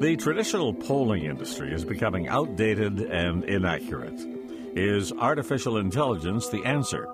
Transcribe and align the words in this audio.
The 0.00 0.16
traditional 0.16 0.72
polling 0.72 1.24
industry 1.24 1.74
is 1.74 1.84
becoming 1.84 2.28
outdated 2.28 3.00
and 3.00 3.42
inaccurate. 3.42 4.14
Is 4.76 5.12
artificial 5.12 5.78
intelligence 5.78 6.48
the 6.48 6.64
answer? 6.64 7.08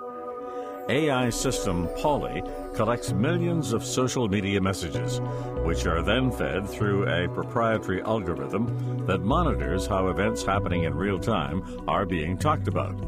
AI 0.91 1.31
system 1.31 1.89
Polly 1.97 2.43
collects 2.75 3.11
millions 3.11 3.73
of 3.73 3.83
social 3.83 4.29
media 4.29 4.61
messages, 4.61 5.19
which 5.65 5.87
are 5.87 6.03
then 6.03 6.31
fed 6.31 6.69
through 6.69 7.09
a 7.09 7.27
proprietary 7.31 8.03
algorithm 8.03 9.07
that 9.07 9.23
monitors 9.23 9.87
how 9.87 10.09
events 10.09 10.43
happening 10.43 10.83
in 10.83 10.95
real 10.95 11.19
time 11.19 11.63
are 11.89 12.05
being 12.05 12.37
talked 12.37 12.69
about. 12.69 12.99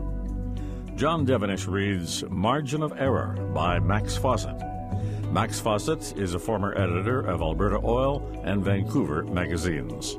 John 0.96 1.26
Devenish 1.26 1.70
reads 1.70 2.24
Margin 2.30 2.82
of 2.82 2.94
Error 2.96 3.36
by 3.52 3.78
Max 3.78 4.16
Fawcett. 4.16 4.75
Max 5.30 5.60
Fawcett 5.60 6.16
is 6.16 6.34
a 6.34 6.38
former 6.38 6.72
editor 6.78 7.20
of 7.20 7.42
Alberta 7.42 7.80
Oil 7.84 8.22
and 8.44 8.64
Vancouver 8.64 9.24
magazines. 9.24 10.16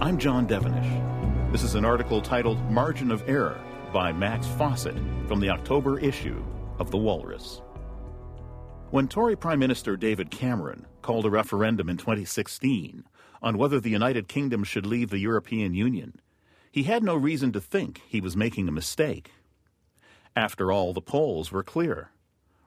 I'm 0.00 0.18
John 0.18 0.46
Devenish. 0.46 1.52
This 1.52 1.62
is 1.62 1.74
an 1.74 1.84
article 1.84 2.20
titled 2.20 2.58
Margin 2.70 3.10
of 3.10 3.26
Error 3.28 3.58
by 3.92 4.12
Max 4.12 4.46
Fawcett 4.46 4.96
from 5.28 5.40
the 5.40 5.50
October 5.50 5.98
issue 5.98 6.42
of 6.78 6.90
The 6.90 6.98
Walrus. 6.98 7.62
When 8.90 9.08
Tory 9.08 9.36
Prime 9.36 9.60
Minister 9.60 9.96
David 9.96 10.30
Cameron 10.30 10.86
called 11.00 11.24
a 11.24 11.30
referendum 11.30 11.88
in 11.88 11.96
2016 11.96 13.04
on 13.40 13.56
whether 13.56 13.80
the 13.80 13.88
United 13.90 14.28
Kingdom 14.28 14.64
should 14.64 14.84
leave 14.84 15.10
the 15.10 15.18
European 15.18 15.74
Union, 15.74 16.20
he 16.72 16.82
had 16.82 17.02
no 17.02 17.14
reason 17.14 17.52
to 17.52 17.60
think 17.60 18.02
he 18.06 18.20
was 18.20 18.36
making 18.36 18.68
a 18.68 18.72
mistake. 18.72 19.30
After 20.34 20.72
all, 20.72 20.94
the 20.94 21.02
polls 21.02 21.52
were 21.52 21.62
clear. 21.62 22.10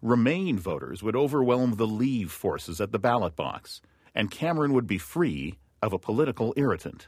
Remain 0.02 0.60
voters 0.60 1.02
would 1.02 1.16
overwhelm 1.16 1.76
the 1.76 1.88
Leave 1.88 2.32
forces 2.32 2.80
at 2.80 2.92
the 2.92 3.00
ballot 3.00 3.36
box, 3.36 3.82
and 4.14 4.30
Cameron 4.30 4.74
would 4.74 4.86
be 4.86 5.00
free 5.00 5.56
of 5.82 5.92
a 5.92 6.00
political 6.00 6.54
irritant. 6.56 7.08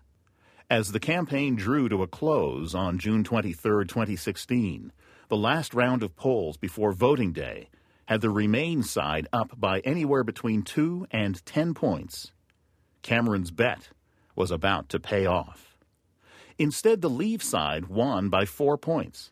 As 0.70 0.92
the 0.92 1.00
campaign 1.00 1.56
drew 1.56 1.88
to 1.90 2.02
a 2.02 2.08
close 2.08 2.74
on 2.74 2.98
June 2.98 3.24
23, 3.24 3.86
2016, 3.86 4.92
the 5.28 5.38
last 5.38 5.76
round 5.76 6.02
of 6.02 6.16
polls 6.16 6.58
before 6.58 6.92
voting 6.92 7.34
day 7.34 7.70
had 8.08 8.22
the 8.22 8.30
Remain 8.32 8.82
side 8.82 9.28
up 9.32 9.60
by 9.60 9.80
anywhere 9.82 10.24
between 10.24 10.64
2 10.64 11.08
and 11.12 11.46
10 11.46 11.76
points. 11.76 12.32
Cameron's 13.04 13.52
bet 13.52 13.90
was 14.36 14.50
about 14.50 14.90
to 14.90 15.00
pay 15.00 15.26
off. 15.26 15.78
Instead, 16.58 17.02
the 17.02 17.10
Leave 17.10 17.44
side 17.44 17.86
won 17.86 18.30
by 18.30 18.46
4 18.46 18.78
points 18.78 19.32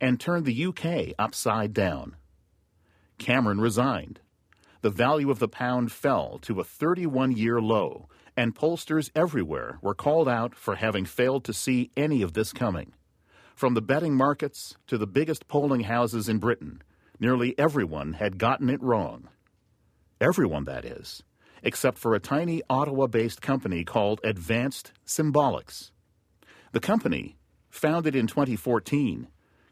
and 0.00 0.18
turned 0.18 0.46
the 0.46 0.66
UK 0.66 1.14
upside 1.18 1.72
down. 1.72 2.16
Cameron 3.18 3.60
resigned. 3.60 4.20
The 4.82 4.90
value 4.90 5.30
of 5.30 5.38
the 5.38 5.48
pound 5.48 5.92
fell 5.92 6.38
to 6.42 6.58
a 6.58 6.64
31 6.64 7.32
year 7.32 7.60
low, 7.60 8.08
and 8.36 8.54
pollsters 8.54 9.10
everywhere 9.14 9.78
were 9.82 9.94
called 9.94 10.28
out 10.28 10.54
for 10.54 10.76
having 10.76 11.04
failed 11.04 11.44
to 11.44 11.52
see 11.52 11.90
any 11.96 12.22
of 12.22 12.32
this 12.32 12.52
coming. 12.52 12.92
From 13.54 13.74
the 13.74 13.82
betting 13.82 14.14
markets 14.14 14.76
to 14.86 14.96
the 14.96 15.06
biggest 15.06 15.46
polling 15.46 15.82
houses 15.82 16.30
in 16.30 16.38
Britain, 16.38 16.82
nearly 17.18 17.58
everyone 17.58 18.14
had 18.14 18.38
gotten 18.38 18.70
it 18.70 18.82
wrong. 18.82 19.28
Everyone, 20.18 20.64
that 20.64 20.86
is, 20.86 21.22
except 21.62 21.98
for 21.98 22.14
a 22.14 22.20
tiny 22.20 22.62
Ottawa 22.70 23.06
based 23.06 23.42
company 23.42 23.84
called 23.84 24.20
Advanced 24.24 24.92
Symbolics. 25.06 25.90
The 26.72 26.80
company, 26.80 27.36
founded 27.68 28.14
in 28.14 28.26
2014, 28.26 29.28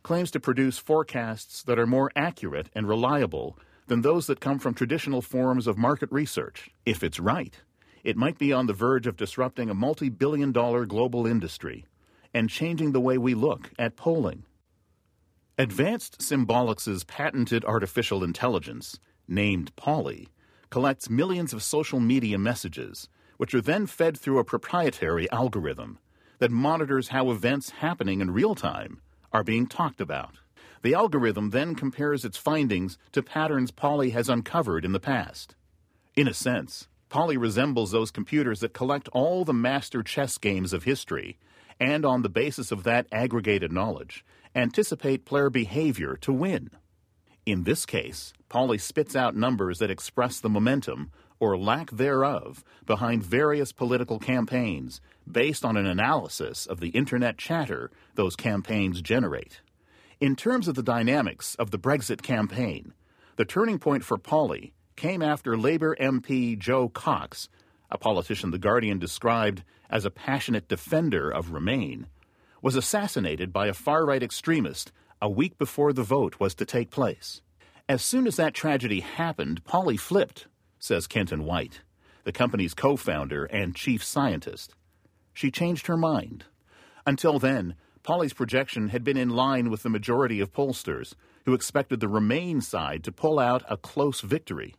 claims 0.09 0.31
to 0.31 0.41
produce 0.41 0.79
forecasts 0.79 1.63
that 1.65 1.79
are 1.79 1.87
more 1.87 2.11
accurate 2.17 2.71
and 2.75 2.89
reliable 2.89 3.59
than 3.89 4.01
those 4.01 4.27
that 4.27 4.41
come 4.41 4.59
from 4.59 4.73
traditional 4.73 5.21
forms 5.21 5.67
of 5.67 5.77
market 5.77 6.11
research. 6.11 6.71
If 6.87 7.03
it's 7.03 7.21
right, 7.21 7.55
it 8.03 8.17
might 8.17 8.39
be 8.39 8.51
on 8.51 8.69
the 8.69 8.73
verge 8.73 9.07
of 9.07 9.19
disrupting 9.19 9.69
a 9.69 9.75
multi 9.75 10.09
billion 10.09 10.51
dollar 10.51 10.87
global 10.87 11.27
industry 11.27 11.85
and 12.33 12.49
changing 12.49 12.93
the 12.93 13.03
way 13.03 13.19
we 13.19 13.35
look 13.35 13.71
at 13.79 13.97
polling. 13.97 14.45
Advanced 15.59 16.21
Symbolics' 16.21 17.07
patented 17.07 17.63
artificial 17.67 18.25
intelligence, 18.25 18.99
named 19.29 19.77
Polly, 19.77 20.29
collects 20.71 21.11
millions 21.11 21.53
of 21.53 21.63
social 21.63 22.01
media 22.01 22.39
messages, 22.39 23.11
which 23.37 23.53
are 23.53 23.61
then 23.61 23.87
fed 23.87 24.17
through 24.17 24.39
a 24.39 24.51
proprietary 24.53 25.31
algorithm 25.31 25.99
that 26.39 26.51
monitors 26.51 27.09
how 27.09 27.31
events 27.31 27.69
happening 27.85 28.23
in 28.23 28.31
real 28.31 28.55
time 28.55 29.03
are 29.33 29.45
being 29.45 29.67
talked 29.67 30.01
about. 30.01 30.35
The 30.83 30.95
algorithm 30.95 31.51
then 31.51 31.75
compares 31.75 32.25
its 32.25 32.37
findings 32.37 32.99
to 33.13 33.23
patterns 33.23 33.71
Polly 33.71 34.11
has 34.11 34.29
uncovered 34.29 34.85
in 34.85 34.93
the 34.93 35.01
past. 35.01 35.55
In 36.15 36.29
a 36.29 36.35
sense, 36.35 36.89
Polly 37.09 37.37
resembles 37.37 37.91
those 37.91 38.11
computers 38.11 38.61
that 38.61 38.75
collect 38.75 39.09
all 39.13 39.45
the 39.45 39.55
master 39.55 40.03
chess 40.03 40.39
games 40.39 40.73
of 40.73 40.85
history 40.85 41.39
and, 41.81 42.05
on 42.05 42.23
the 42.23 42.29
basis 42.29 42.71
of 42.71 42.85
that 42.85 43.07
aggregated 43.11 43.73
knowledge, 43.73 44.25
anticipate 44.55 45.25
player 45.25 45.51
behavior 45.51 46.17
to 46.17 46.33
win. 46.33 46.71
In 47.47 47.65
this 47.65 47.87
case, 47.87 48.33
Polly 48.49 48.79
spits 48.79 49.17
out 49.17 49.35
numbers 49.35 49.79
that 49.79 49.91
express 49.91 50.41
the 50.41 50.51
momentum, 50.51 51.11
or 51.41 51.57
lack 51.57 51.91
thereof, 51.91 52.65
behind 52.87 53.23
various 53.23 53.73
political 53.73 54.19
campaigns 54.19 55.01
based 55.31 55.65
on 55.65 55.77
an 55.77 55.87
analysis 55.87 56.67
of 56.67 56.81
the 56.81 56.89
internet 56.91 57.39
chatter 57.39 57.91
those 58.15 58.35
campaigns 58.37 59.01
generate. 59.03 59.61
In 60.21 60.35
terms 60.35 60.67
of 60.67 60.75
the 60.75 60.83
dynamics 60.83 61.55
of 61.57 61.71
the 61.71 61.79
Brexit 61.79 62.23
campaign, 62.23 62.93
the 63.37 63.45
turning 63.45 63.79
point 63.79 64.05
for 64.05 64.19
Polly 64.19 64.73
came 64.97 65.23
after 65.23 65.57
Labour 65.57 65.95
MP 66.01 66.59
Jo 66.59 66.89
Cox, 66.89 67.49
a 67.91 67.99
politician 67.99 68.51
The 68.51 68.59
Guardian 68.59 68.99
described 68.99 69.63
as 69.89 70.05
a 70.05 70.11
passionate 70.11 70.67
defender 70.67 71.31
of 71.31 71.53
Remain, 71.53 72.09
was 72.61 72.75
assassinated 72.75 73.53
by 73.53 73.69
a 73.69 73.75
far 73.75 74.05
right 74.05 74.23
extremist 74.23 74.91
a 75.23 75.31
week 75.31 75.57
before 75.57 75.93
the 75.93 76.03
vote 76.03 76.41
was 76.41 76.55
to 76.57 76.65
take 76.65 76.91
place. 76.91 77.43
As 77.89 78.03
soon 78.03 78.27
as 78.27 78.37
that 78.37 78.55
tragedy 78.55 79.01
happened, 79.01 79.65
Polly 79.65 79.97
flipped, 79.97 80.47
says 80.79 81.07
Kenton 81.07 81.45
White, 81.45 81.81
the 82.25 82.33
company's 82.33 82.75
co 82.75 82.97
founder 82.97 83.45
and 83.47 83.75
chief 83.75 84.03
scientist. 84.05 84.75
She 85.33 85.51
changed 85.51 85.87
her 85.87 85.97
mind. 85.97 86.45
Until 87.07 87.39
then, 87.39 87.75
Polly's 88.03 88.33
projection 88.33 88.89
had 88.89 89.05
been 89.05 89.17
in 89.17 89.31
line 89.31 89.71
with 89.71 89.83
the 89.83 89.91
majority 89.91 90.41
of 90.41 90.53
pollsters, 90.53 91.15
who 91.45 91.55
expected 91.55 92.01
the 92.01 92.09
Remain 92.09 92.61
side 92.61 93.05
to 93.05 93.13
pull 93.13 93.39
out 93.39 93.63
a 93.69 93.77
close 93.77 94.21
victory. 94.21 94.75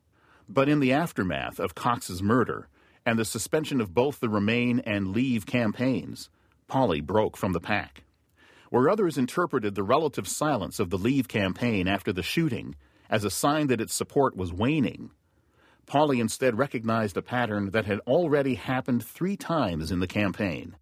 But 0.48 0.70
in 0.70 0.80
the 0.80 0.94
aftermath 0.94 1.60
of 1.60 1.76
Cox's 1.76 2.24
murder 2.24 2.68
and 3.06 3.18
the 3.18 3.26
suspension 3.26 3.82
of 3.82 3.94
both 3.94 4.20
the 4.20 4.30
Remain 4.30 4.80
and 4.80 5.10
Leave 5.10 5.46
campaigns, 5.46 6.30
Polly 6.68 7.02
broke 7.02 7.38
from 7.38 7.54
the 7.54 7.60
pack. 7.60 8.04
Where 8.70 8.90
others 8.90 9.18
interpreted 9.18 9.76
the 9.76 9.84
relative 9.84 10.28
silence 10.28 10.80
of 10.80 10.90
the 10.90 10.98
Leave 10.98 11.28
campaign 11.28 11.88
after 11.88 12.14
the 12.14 12.22
shooting 12.22 12.76
as 13.10 13.24
a 13.24 13.32
sign 13.32 13.68
that 13.68 13.82
its 13.82 13.94
support 13.94 14.36
was 14.36 14.54
waning, 14.54 15.12
Polly 15.90 16.20
instead 16.20 16.56
recognized 16.56 17.18
a 17.18 17.22
pattern 17.24 17.72
that 17.72 17.86
had 17.86 18.00
already 18.02 18.54
happened 18.54 19.04
three 19.04 19.36
times 19.36 19.90
in 19.90 20.00
the 20.00 20.06
campaign. 20.06 20.76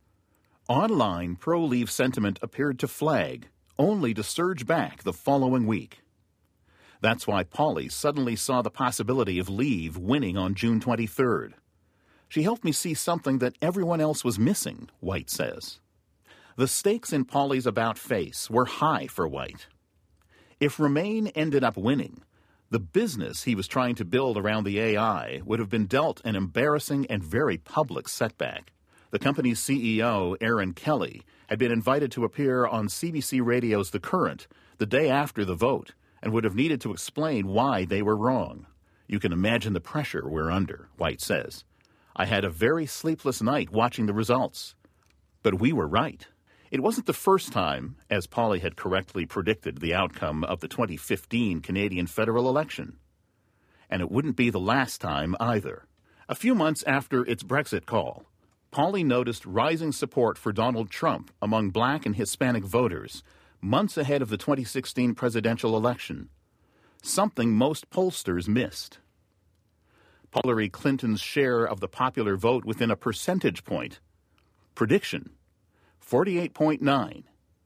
Online 0.67 1.37
pro 1.37 1.63
Leave 1.63 1.89
sentiment 1.89 2.37
appeared 2.41 2.77
to 2.79 2.89
flag, 2.89 3.47
only 3.79 4.13
to 4.13 4.21
surge 4.21 4.67
back 4.67 5.03
the 5.03 5.13
following 5.13 5.65
week. 5.65 6.01
That's 6.99 7.25
why 7.25 7.43
Polly 7.43 7.87
suddenly 7.87 8.35
saw 8.35 8.61
the 8.61 8.69
possibility 8.69 9.39
of 9.39 9.47
Leave 9.47 9.95
winning 9.95 10.37
on 10.37 10.55
June 10.55 10.81
23rd. 10.81 11.53
She 12.27 12.43
helped 12.43 12.65
me 12.65 12.73
see 12.73 12.93
something 12.93 13.37
that 13.37 13.55
everyone 13.61 14.01
else 14.01 14.25
was 14.25 14.37
missing, 14.37 14.89
White 14.99 15.29
says. 15.29 15.79
The 16.57 16.67
stakes 16.67 17.13
in 17.13 17.23
Polly's 17.23 17.65
about 17.65 17.97
face 17.97 18.49
were 18.49 18.65
high 18.65 19.07
for 19.07 19.25
White. 19.25 19.67
If 20.59 20.81
Remain 20.81 21.27
ended 21.27 21.63
up 21.63 21.77
winning, 21.77 22.23
the 22.69 22.79
business 22.79 23.43
he 23.43 23.55
was 23.55 23.67
trying 23.67 23.95
to 23.95 24.05
build 24.05 24.37
around 24.37 24.65
the 24.65 24.79
AI 24.79 25.41
would 25.45 25.59
have 25.59 25.69
been 25.69 25.85
dealt 25.85 26.21
an 26.25 26.35
embarrassing 26.35 27.05
and 27.09 27.23
very 27.23 27.57
public 27.57 28.09
setback. 28.09 28.73
The 29.11 29.19
company's 29.19 29.61
CEO, 29.61 30.35
Erin 30.41 30.73
Kelly, 30.73 31.23
had 31.47 31.59
been 31.59 31.71
invited 31.71 32.11
to 32.11 32.25
appear 32.25 32.65
on 32.65 32.89
CBC 32.89 33.43
Radio's 33.43 33.91
The 33.91 34.01
Current 34.01 34.47
the 34.79 34.85
day 34.85 35.09
after 35.09 35.45
the 35.45 35.55
vote 35.55 35.93
and 36.21 36.33
would 36.33 36.43
have 36.43 36.55
needed 36.55 36.81
to 36.81 36.91
explain 36.91 37.47
why 37.47 37.85
they 37.85 38.01
were 38.01 38.17
wrong. 38.17 38.65
You 39.07 39.19
can 39.19 39.31
imagine 39.31 39.71
the 39.71 39.79
pressure 39.79 40.27
we're 40.27 40.51
under, 40.51 40.89
White 40.97 41.21
says. 41.21 41.63
I 42.17 42.25
had 42.25 42.43
a 42.43 42.49
very 42.49 42.85
sleepless 42.85 43.41
night 43.41 43.69
watching 43.69 44.07
the 44.07 44.13
results. 44.13 44.75
But 45.41 45.61
we 45.61 45.71
were 45.71 45.87
right. 45.87 46.27
It 46.69 46.83
wasn't 46.83 47.05
the 47.05 47.13
first 47.13 47.53
time, 47.53 47.95
as 48.09 48.27
Polly 48.27 48.59
had 48.59 48.75
correctly 48.75 49.25
predicted 49.25 49.79
the 49.79 49.93
outcome 49.93 50.43
of 50.43 50.59
the 50.59 50.67
2015 50.67 51.61
Canadian 51.61 52.07
federal 52.07 52.49
election. 52.49 52.97
And 53.89 54.01
it 54.01 54.11
wouldn't 54.11 54.35
be 54.35 54.49
the 54.49 54.59
last 54.59 54.99
time 54.99 55.35
either. 55.39 55.87
A 56.27 56.35
few 56.35 56.53
months 56.53 56.83
after 56.85 57.23
its 57.23 57.43
Brexit 57.43 57.85
call, 57.85 58.25
Polly 58.69 59.03
noticed 59.03 59.45
rising 59.45 59.93
support 59.93 60.37
for 60.37 60.51
Donald 60.51 60.89
Trump 60.89 61.31
among 61.41 61.69
black 61.69 62.05
and 62.05 62.15
Hispanic 62.15 62.65
voters 62.65 63.23
months 63.61 63.97
ahead 63.97 64.21
of 64.21 64.29
the 64.29 64.37
2016 64.37 65.15
presidential 65.15 65.77
election, 65.77 66.29
something 67.01 67.53
most 67.53 67.89
pollsters 67.89 68.47
missed. 68.47 68.99
Hillary 70.43 70.69
Clinton's 70.69 71.21
share 71.21 71.65
of 71.65 71.79
the 71.79 71.87
popular 71.87 72.35
vote 72.35 72.65
within 72.65 72.91
a 72.91 72.95
percentage 72.95 73.63
point. 73.63 73.99
Prediction 74.75 75.31
48.9. 76.09 77.23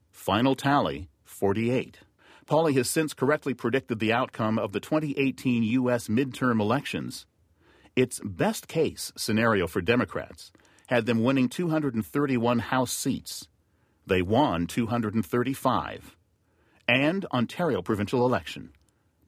Final 0.09 0.55
tally 0.55 1.09
48. 1.23 1.99
Polly 2.47 2.73
has 2.73 2.89
since 2.89 3.13
correctly 3.13 3.53
predicted 3.53 3.99
the 3.99 4.11
outcome 4.11 4.57
of 4.57 4.71
the 4.71 4.79
2018 4.79 5.61
U.S. 5.63 6.07
midterm 6.07 6.59
elections. 6.59 7.27
Its 7.95 8.19
best 8.23 8.67
case 8.67 9.13
scenario 9.15 9.67
for 9.67 9.79
Democrats 9.79 10.51
had 10.87 11.05
them 11.05 11.23
winning 11.23 11.49
231 11.49 12.59
House 12.59 12.91
seats. 12.91 13.47
They 14.07 14.23
won 14.23 14.65
235. 14.65 16.17
And 16.87 17.25
Ontario 17.31 17.83
provincial 17.83 18.25
election. 18.25 18.71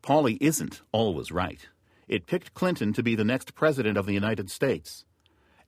Polly 0.02 0.40
isn't 0.42 0.82
always 0.92 1.32
right. 1.32 1.68
It 2.08 2.26
picked 2.26 2.56
Clinton 2.56 2.94
to 2.94 3.04
be 3.04 3.14
the 3.14 3.24
next 3.24 3.54
president 3.54 3.96
of 3.96 4.08
the 4.08 4.14
United 4.14 4.50
States. 4.50 5.06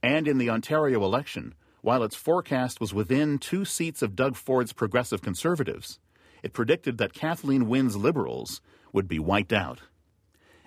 And 0.02 0.28
in 0.28 0.40
the 0.40 0.50
Ontario 0.50 1.04
election, 1.04 1.54
while 1.86 2.02
its 2.02 2.16
forecast 2.16 2.82
was 2.82 2.96
within 2.96 3.38
two 3.38 3.64
seats 3.64 4.02
of 4.02 4.16
Doug 4.16 4.36
Ford's 4.36 4.74
progressive 4.74 5.22
conservatives, 5.22 6.00
it 6.42 6.52
predicted 6.52 6.98
that 6.98 7.14
Kathleen 7.14 7.68
Wynne's 7.68 7.96
liberals 7.96 8.60
would 8.92 9.08
be 9.08 9.20
wiped 9.20 9.54
out. 9.54 9.82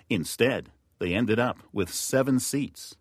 Instead, 0.09 0.69
they 0.97 1.13
ended 1.13 1.37
up 1.37 1.59
with 1.73 1.93
seven 1.93 2.39
seats. 2.39 2.95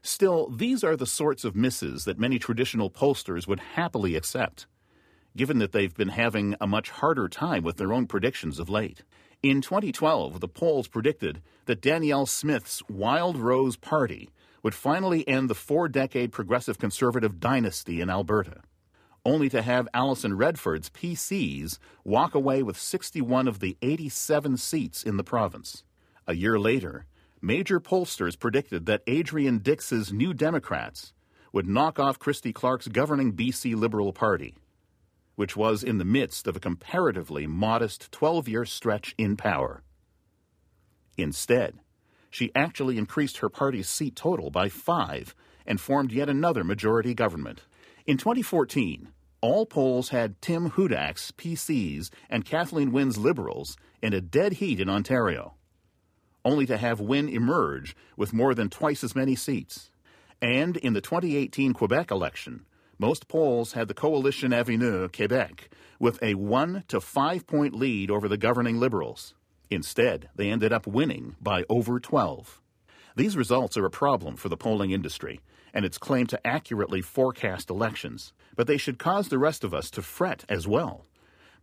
Still, 0.00 0.48
these 0.48 0.82
are 0.82 0.96
the 0.96 1.04
sorts 1.04 1.44
of 1.44 1.54
misses 1.54 2.06
that 2.06 2.18
many 2.18 2.38
traditional 2.38 2.88
pollsters 2.88 3.46
would 3.46 3.60
happily 3.60 4.16
accept, 4.16 4.66
given 5.36 5.58
that 5.58 5.72
they've 5.72 5.94
been 5.94 6.08
having 6.08 6.54
a 6.62 6.66
much 6.66 6.88
harder 6.88 7.28
time 7.28 7.62
with 7.62 7.76
their 7.76 7.92
own 7.92 8.06
predictions 8.06 8.58
of 8.58 8.70
late. 8.70 9.02
In 9.42 9.60
2012, 9.60 10.40
the 10.40 10.48
polls 10.48 10.88
predicted 10.88 11.42
that 11.66 11.82
Danielle 11.82 12.24
Smith's 12.24 12.82
Wild 12.88 13.36
Rose 13.36 13.76
Party 13.76 14.30
would 14.62 14.74
finally 14.74 15.26
end 15.28 15.48
the 15.48 15.54
four 15.54 15.88
decade 15.88 16.32
progressive 16.32 16.78
conservative 16.78 17.40
dynasty 17.40 18.00
in 18.00 18.10
Alberta, 18.10 18.62
only 19.24 19.48
to 19.48 19.62
have 19.62 19.88
Alison 19.94 20.36
Redford's 20.36 20.90
PCs 20.90 21.78
walk 22.04 22.34
away 22.34 22.62
with 22.62 22.78
61 22.78 23.48
of 23.48 23.60
the 23.60 23.76
87 23.82 24.56
seats 24.56 25.02
in 25.02 25.16
the 25.16 25.24
province. 25.24 25.84
A 26.26 26.34
year 26.34 26.58
later, 26.58 27.06
major 27.40 27.80
pollsters 27.80 28.38
predicted 28.38 28.86
that 28.86 29.02
Adrian 29.06 29.58
Dix's 29.58 30.12
New 30.12 30.34
Democrats 30.34 31.12
would 31.52 31.66
knock 31.66 31.98
off 31.98 32.18
Christy 32.18 32.52
Clark's 32.52 32.88
governing 32.88 33.32
BC 33.32 33.74
Liberal 33.74 34.12
Party, 34.12 34.56
which 35.36 35.56
was 35.56 35.82
in 35.82 35.98
the 35.98 36.04
midst 36.04 36.46
of 36.46 36.56
a 36.56 36.60
comparatively 36.60 37.46
modest 37.46 38.10
12 38.12 38.48
year 38.48 38.64
stretch 38.64 39.14
in 39.16 39.36
power. 39.36 39.82
Instead, 41.16 41.80
she 42.30 42.52
actually 42.54 42.98
increased 42.98 43.38
her 43.38 43.48
party's 43.48 43.88
seat 43.88 44.16
total 44.16 44.50
by 44.50 44.68
five 44.68 45.34
and 45.66 45.80
formed 45.80 46.12
yet 46.12 46.28
another 46.28 46.64
majority 46.64 47.14
government. 47.14 47.62
In 48.06 48.16
2014, 48.16 49.08
all 49.40 49.66
polls 49.66 50.08
had 50.08 50.40
Tim 50.40 50.70
Hudak's 50.70 51.30
PCs 51.32 52.10
and 52.28 52.44
Kathleen 52.44 52.90
Wynne's 52.90 53.18
Liberals 53.18 53.76
in 54.02 54.12
a 54.12 54.20
dead 54.20 54.54
heat 54.54 54.80
in 54.80 54.88
Ontario, 54.88 55.54
only 56.44 56.66
to 56.66 56.76
have 56.76 57.00
Wynne 57.00 57.28
emerge 57.28 57.94
with 58.16 58.32
more 58.32 58.54
than 58.54 58.68
twice 58.68 59.04
as 59.04 59.14
many 59.14 59.34
seats. 59.34 59.90
And 60.40 60.76
in 60.76 60.92
the 60.92 61.00
2018 61.00 61.72
Quebec 61.72 62.10
election, 62.10 62.64
most 62.98 63.28
polls 63.28 63.72
had 63.72 63.88
the 63.88 63.94
Coalition 63.94 64.52
Avenir 64.52 65.08
Quebec 65.08 65.70
with 66.00 66.20
a 66.22 66.34
1 66.34 66.84
to 66.88 67.00
5 67.00 67.46
point 67.46 67.74
lead 67.74 68.10
over 68.10 68.28
the 68.28 68.36
governing 68.36 68.78
Liberals. 68.78 69.34
Instead, 69.70 70.28
they 70.34 70.50
ended 70.50 70.72
up 70.72 70.86
winning 70.86 71.36
by 71.40 71.64
over 71.68 72.00
12. 72.00 72.60
These 73.16 73.36
results 73.36 73.76
are 73.76 73.84
a 73.84 73.90
problem 73.90 74.36
for 74.36 74.48
the 74.48 74.56
polling 74.56 74.92
industry 74.92 75.40
and 75.74 75.84
its 75.84 75.98
claim 75.98 76.26
to 76.28 76.46
accurately 76.46 77.02
forecast 77.02 77.68
elections, 77.68 78.32
but 78.56 78.66
they 78.66 78.76
should 78.76 78.98
cause 78.98 79.28
the 79.28 79.38
rest 79.38 79.64
of 79.64 79.74
us 79.74 79.90
to 79.90 80.02
fret 80.02 80.44
as 80.48 80.66
well. 80.66 81.04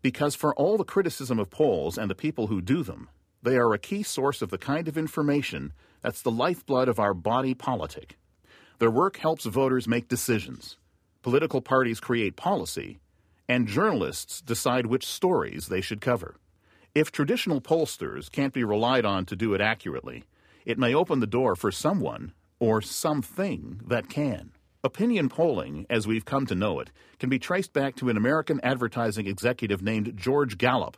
Because 0.02 0.36
for 0.36 0.54
all 0.56 0.78
the 0.78 0.84
criticism 0.84 1.40
of 1.40 1.50
polls 1.50 1.98
and 1.98 2.10
the 2.10 2.16
people 2.16 2.48
who 2.48 2.62
do 2.62 2.84
them, 2.84 3.10
they 3.42 3.57
are 3.57 3.74
a 3.74 3.80
key 3.80 4.04
source 4.04 4.42
of 4.42 4.50
the 4.50 4.57
kind 4.57 4.88
of 4.88 4.98
information 4.98 5.74
that's 6.02 6.22
the 6.22 6.31
lifeblood 6.31 6.88
of 6.88 7.00
our 7.00 7.13
body 7.13 7.54
politic. 7.54 8.18
Their 8.80 8.92
work 8.92 9.18
helps 9.18 9.46
voters 9.46 9.88
make 9.88 10.07
decisions. 10.07 10.78
Political 11.22 11.62
parties 11.62 12.00
create 12.00 12.36
policy, 12.36 13.00
and 13.48 13.68
journalists 13.68 14.42
decide 14.42 14.86
which 14.86 15.06
stories 15.06 15.68
they 15.68 15.81
should 15.81 16.02
cover. 16.02 16.36
If 16.95 17.12
traditional 17.12 17.59
pollsters 17.59 18.31
can't 18.31 18.53
be 18.53 18.63
relied 18.63 19.03
on 19.03 19.25
to 19.25 19.36
do 19.36 19.53
it 19.53 19.59
accurately, 19.59 20.24
it 20.65 20.80
may 20.80 20.95
open 20.95 21.19
the 21.19 21.27
door 21.27 21.57
for 21.57 21.69
someone 21.69 22.31
or 22.57 22.81
something 22.81 23.81
that 23.86 24.07
can. 24.07 24.53
Opinion 24.81 25.27
polling, 25.27 25.86
as 25.89 26.07
we've 26.07 26.24
come 26.24 26.45
to 26.45 26.56
know 26.56 26.80
it, 26.80 26.92
can 27.19 27.30
be 27.30 27.38
traced 27.38 27.74
back 27.74 27.97
to 27.97 28.07
an 28.07 28.15
American 28.15 28.62
advertising 28.63 29.27
executive 29.27 29.81
named 29.81 30.15
George 30.15 30.57
Gallup, 30.57 30.95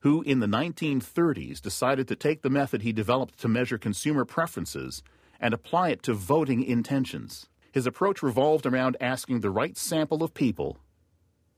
who 0.00 0.22
in 0.22 0.40
the 0.40 0.46
1930s 0.46 1.60
decided 1.60 2.08
to 2.08 2.16
take 2.16 2.40
the 2.40 2.48
method 2.48 2.80
he 2.80 2.92
developed 2.94 3.38
to 3.40 3.48
measure 3.48 3.76
consumer 3.76 4.24
preferences 4.24 5.02
and 5.38 5.52
apply 5.52 5.90
it 5.90 6.02
to 6.04 6.14
voting 6.14 6.62
intentions. 6.62 7.50
His 7.70 7.86
approach 7.86 8.22
revolved 8.22 8.64
around 8.64 8.96
asking 8.98 9.40
the 9.40 9.50
right 9.50 9.76
sample 9.76 10.22
of 10.22 10.32
people 10.32 10.78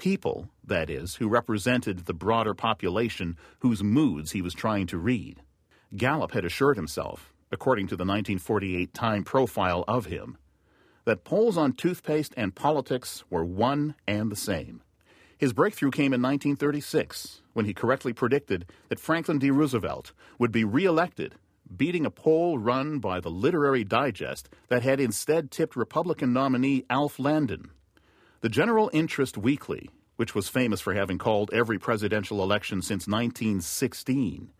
people, 0.01 0.49
that 0.65 0.91
is, 0.91 1.17
who 1.17 1.29
represented 1.29 2.07
the 2.07 2.15
broader 2.15 2.55
population 2.55 3.37
whose 3.61 3.85
moods 3.85 4.33
he 4.33 4.43
was 4.43 4.55
trying 4.55 4.87
to 4.89 4.99
read. 4.99 5.43
Gallup 5.95 6.33
had 6.33 6.45
assured 6.45 6.77
himself, 6.77 7.33
according 7.53 7.87
to 7.89 7.97
the 7.97 8.05
1948 8.05 8.95
Time 8.95 9.23
profile 9.23 9.85
of 9.87 10.07
him, 10.07 10.39
that 11.05 11.25
polls 11.25 11.57
on 11.57 11.73
toothpaste 11.73 12.33
and 12.37 12.55
politics 12.55 13.25
were 13.29 13.45
one 13.45 13.95
and 14.09 14.33
the 14.33 14.37
same. 14.37 14.83
His 15.37 15.53
breakthrough 15.53 15.91
came 15.91 16.13
in 16.13 16.23
1936 16.23 17.43
when 17.53 17.65
he 17.65 17.75
correctly 17.75 18.13
predicted 18.13 18.67
that 18.89 19.01
Franklin 19.01 19.39
D. 19.39 19.51
Roosevelt 19.51 20.13
would 20.39 20.53
be 20.53 20.65
reelected, 20.65 21.35
beating 21.77 22.07
a 22.07 22.11
poll 22.11 22.59
run 22.59 22.99
by 22.99 23.21
the 23.21 23.31
Literary 23.31 23.85
Digest 23.85 24.49
that 24.69 24.83
had 24.83 25.01
instead 25.01 25.51
tipped 25.51 25.77
Republican 25.77 26.33
nominee 26.33 26.85
Alf 26.89 27.19
Landon. 27.19 27.71
The 28.43 28.49
General 28.49 28.91
Interest 28.93 29.37
Weekly, 29.37 29.91
which 30.21 30.35
was 30.35 30.51
famous 30.51 30.83
for 30.83 30.93
having 30.93 31.17
called 31.17 31.51
every 31.51 31.79
presidential 31.79 32.43
election 32.43 32.83
since 32.83 33.07
1916, 33.07 34.51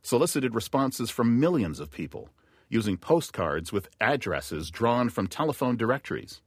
solicited 0.00 0.54
responses 0.54 1.10
from 1.10 1.38
millions 1.38 1.78
of 1.78 1.90
people 1.90 2.30
using 2.70 2.96
postcards 2.96 3.70
with 3.70 3.90
addresses 4.00 4.70
drawn 4.70 5.10
from 5.10 5.26
telephone 5.26 5.76
directories, 5.76 6.40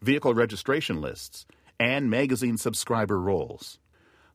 vehicle 0.00 0.32
registration 0.32 1.00
lists, 1.00 1.44
and 1.80 2.08
magazine 2.08 2.56
subscriber 2.56 3.18
rolls. 3.18 3.80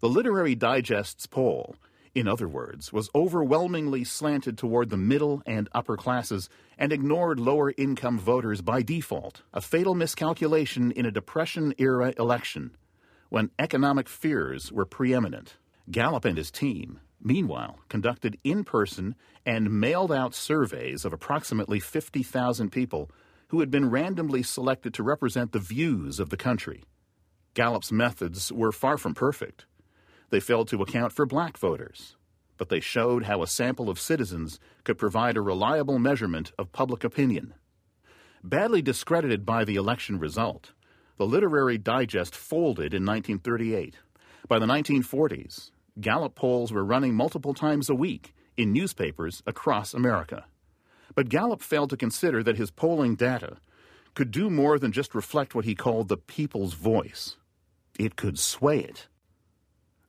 The 0.02 0.10
Literary 0.10 0.56
Digest's 0.56 1.26
poll, 1.26 1.78
in 2.14 2.28
other 2.28 2.50
words, 2.50 2.92
was 2.92 3.10
overwhelmingly 3.16 4.04
slanted 4.04 4.58
toward 4.58 4.90
the 4.90 4.98
middle 4.98 5.42
and 5.46 5.70
upper 5.72 5.96
classes 5.96 6.50
and 6.78 6.92
ignored 6.92 7.40
lower 7.40 7.74
income 7.78 8.20
voters 8.20 8.60
by 8.60 8.82
default, 8.82 9.42
a 9.54 9.62
fatal 9.62 9.96
miscalculation 9.96 10.92
in 10.92 11.06
a 11.06 11.12
Depression 11.12 11.74
era 11.78 12.14
election 12.20 12.72
when 13.30 13.52
economic 13.58 14.10
fears 14.10 14.72
were 14.72 14.86
preeminent. 14.86 15.56
Gallup 15.90 16.26
and 16.26 16.38
his 16.38 16.52
team, 16.52 17.00
meanwhile, 17.22 17.80
conducted 17.88 18.38
in 18.44 18.64
person 18.64 19.16
and 19.46 19.80
mailed 19.80 20.12
out 20.12 20.36
surveys 20.36 21.06
of 21.06 21.14
approximately 21.14 21.80
50,000 21.80 22.72
people 22.72 23.10
who 23.48 23.60
had 23.60 23.72
been 23.72 23.90
randomly 23.90 24.44
selected 24.44 24.94
to 24.94 25.04
represent 25.04 25.52
the 25.52 25.60
views 25.60 26.20
of 26.20 26.30
the 26.30 26.38
country. 26.38 26.84
Gallup's 27.54 27.92
methods 27.92 28.52
were 28.52 28.72
far 28.72 28.98
from 28.98 29.16
perfect. 29.16 29.66
They 30.30 30.40
failed 30.40 30.68
to 30.70 30.82
account 30.82 31.14
for 31.14 31.26
black 31.26 31.58
voters, 31.58 32.16
but 32.58 32.70
they 32.70 32.80
showed 32.80 33.24
how 33.24 33.42
a 33.42 33.48
sample 33.48 33.90
of 33.90 34.00
citizens 34.00 34.60
could 34.84 35.00
provide 35.00 35.38
a 35.38 35.42
reliable 35.42 35.98
measurement 35.98 36.52
of 36.60 36.72
public 36.72 37.04
opinion. 37.04 37.56
Badly 38.44 38.82
discredited 38.82 39.46
by 39.46 39.66
the 39.66 39.76
election 39.76 40.20
result, 40.20 40.74
the 41.20 41.28
Literary 41.28 41.78
Digest 41.78 42.34
folded 42.34 42.94
in 42.94 43.06
1938. 43.06 43.98
By 44.48 44.58
the 44.58 44.66
1940s, 44.66 45.72
Gallup 46.00 46.34
polls 46.34 46.72
were 46.72 46.86
running 46.86 47.14
multiple 47.14 47.54
times 47.54 47.90
a 47.90 47.94
week 47.94 48.34
in 48.56 48.72
newspapers 48.72 49.44
across 49.46 49.94
America. 49.94 50.46
But 51.16 51.28
Gallup 51.28 51.62
failed 51.62 51.90
to 51.90 51.98
consider 51.98 52.42
that 52.44 52.56
his 52.56 52.72
polling 52.72 53.16
data 53.16 53.58
could 54.16 54.32
do 54.32 54.50
more 54.50 54.80
than 54.80 54.94
just 54.94 55.14
reflect 55.14 55.54
what 55.54 55.66
he 55.66 55.76
called 55.76 56.08
the 56.08 56.16
people's 56.16 56.74
voice. 56.74 57.36
It 58.00 58.16
could 58.16 58.40
sway 58.40 58.80
it. 58.80 59.10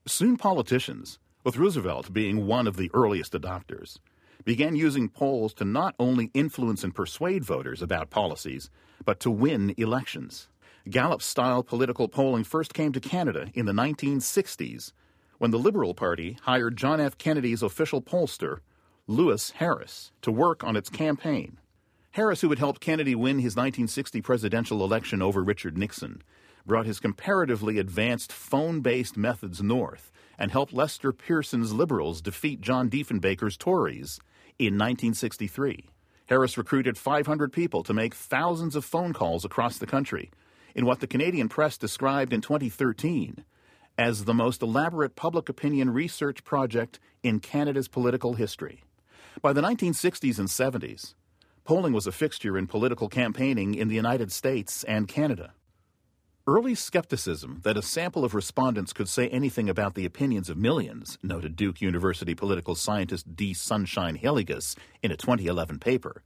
Soon 0.06 0.36
politicians, 0.36 1.18
with 1.42 1.56
Roosevelt 1.56 2.12
being 2.12 2.46
one 2.46 2.68
of 2.68 2.76
the 2.76 2.90
earliest 2.94 3.32
adopters, 3.32 3.98
began 4.44 4.76
using 4.76 5.08
polls 5.08 5.54
to 5.54 5.64
not 5.64 5.96
only 5.98 6.30
influence 6.34 6.84
and 6.84 6.94
persuade 6.94 7.42
voters 7.42 7.82
about 7.82 8.10
policies, 8.10 8.70
but 9.04 9.18
to 9.18 9.30
win 9.30 9.74
elections. 9.76 10.46
Gallup 10.88 11.20
style 11.20 11.62
political 11.62 12.08
polling 12.08 12.44
first 12.44 12.72
came 12.72 12.92
to 12.92 13.00
Canada 13.00 13.50
in 13.54 13.66
the 13.66 13.72
1960s 13.72 14.92
when 15.38 15.50
the 15.50 15.58
Liberal 15.58 15.94
Party 15.94 16.38
hired 16.42 16.76
John 16.76 17.00
F. 17.00 17.18
Kennedy's 17.18 17.62
official 17.62 18.00
pollster, 18.00 18.60
Louis 19.06 19.50
Harris, 19.50 20.12
to 20.22 20.32
work 20.32 20.64
on 20.64 20.76
its 20.76 20.88
campaign. 20.88 21.58
Harris, 22.12 22.40
who 22.40 22.48
had 22.48 22.58
helped 22.58 22.80
Kennedy 22.80 23.14
win 23.14 23.36
his 23.36 23.56
1960 23.56 24.20
presidential 24.22 24.82
election 24.82 25.22
over 25.22 25.44
Richard 25.44 25.76
Nixon, 25.76 26.22
brought 26.66 26.86
his 26.86 27.00
comparatively 27.00 27.78
advanced 27.78 28.32
phone 28.32 28.80
based 28.80 29.16
methods 29.16 29.62
north 29.62 30.10
and 30.38 30.50
helped 30.50 30.72
Lester 30.72 31.12
Pearson's 31.12 31.72
Liberals 31.72 32.22
defeat 32.22 32.62
John 32.62 32.88
Diefenbaker's 32.88 33.56
Tories 33.56 34.18
in 34.58 34.74
1963. 34.74 35.90
Harris 36.26 36.56
recruited 36.56 36.96
500 36.96 37.52
people 37.52 37.82
to 37.82 37.92
make 37.92 38.14
thousands 38.14 38.76
of 38.76 38.84
phone 38.84 39.12
calls 39.12 39.44
across 39.44 39.78
the 39.78 39.86
country 39.86 40.30
in 40.74 40.86
what 40.86 41.00
the 41.00 41.06
Canadian 41.06 41.48
press 41.48 41.76
described 41.76 42.32
in 42.32 42.40
2013 42.40 43.44
as 43.98 44.24
the 44.24 44.34
most 44.34 44.62
elaborate 44.62 45.14
public 45.16 45.48
opinion 45.48 45.90
research 45.90 46.42
project 46.44 46.98
in 47.22 47.38
Canada's 47.38 47.88
political 47.88 48.34
history. 48.34 48.82
By 49.42 49.52
the 49.52 49.60
1960s 49.60 50.38
and 50.38 50.48
70s, 50.48 51.14
polling 51.64 51.92
was 51.92 52.06
a 52.06 52.12
fixture 52.12 52.56
in 52.56 52.66
political 52.66 53.08
campaigning 53.08 53.74
in 53.74 53.88
the 53.88 53.94
United 53.94 54.32
States 54.32 54.84
and 54.84 55.06
Canada. 55.06 55.52
Early 56.46 56.74
skepticism 56.74 57.60
that 57.64 57.76
a 57.76 57.82
sample 57.82 58.24
of 58.24 58.34
respondents 58.34 58.92
could 58.92 59.08
say 59.08 59.28
anything 59.28 59.68
about 59.68 59.94
the 59.94 60.06
opinions 60.06 60.48
of 60.48 60.56
millions, 60.56 61.18
noted 61.22 61.54
Duke 61.54 61.80
University 61.80 62.34
political 62.34 62.74
scientist 62.74 63.36
D. 63.36 63.52
Sunshine 63.52 64.18
Hillygus 64.18 64.76
in 65.02 65.12
a 65.12 65.16
2011 65.16 65.78
paper, 65.78 66.22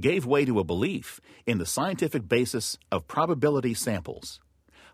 gave 0.00 0.26
way 0.26 0.44
to 0.44 0.58
a 0.58 0.64
belief 0.64 1.20
in 1.46 1.58
the 1.58 1.66
scientific 1.66 2.28
basis 2.28 2.78
of 2.90 3.08
probability 3.08 3.74
samples. 3.74 4.40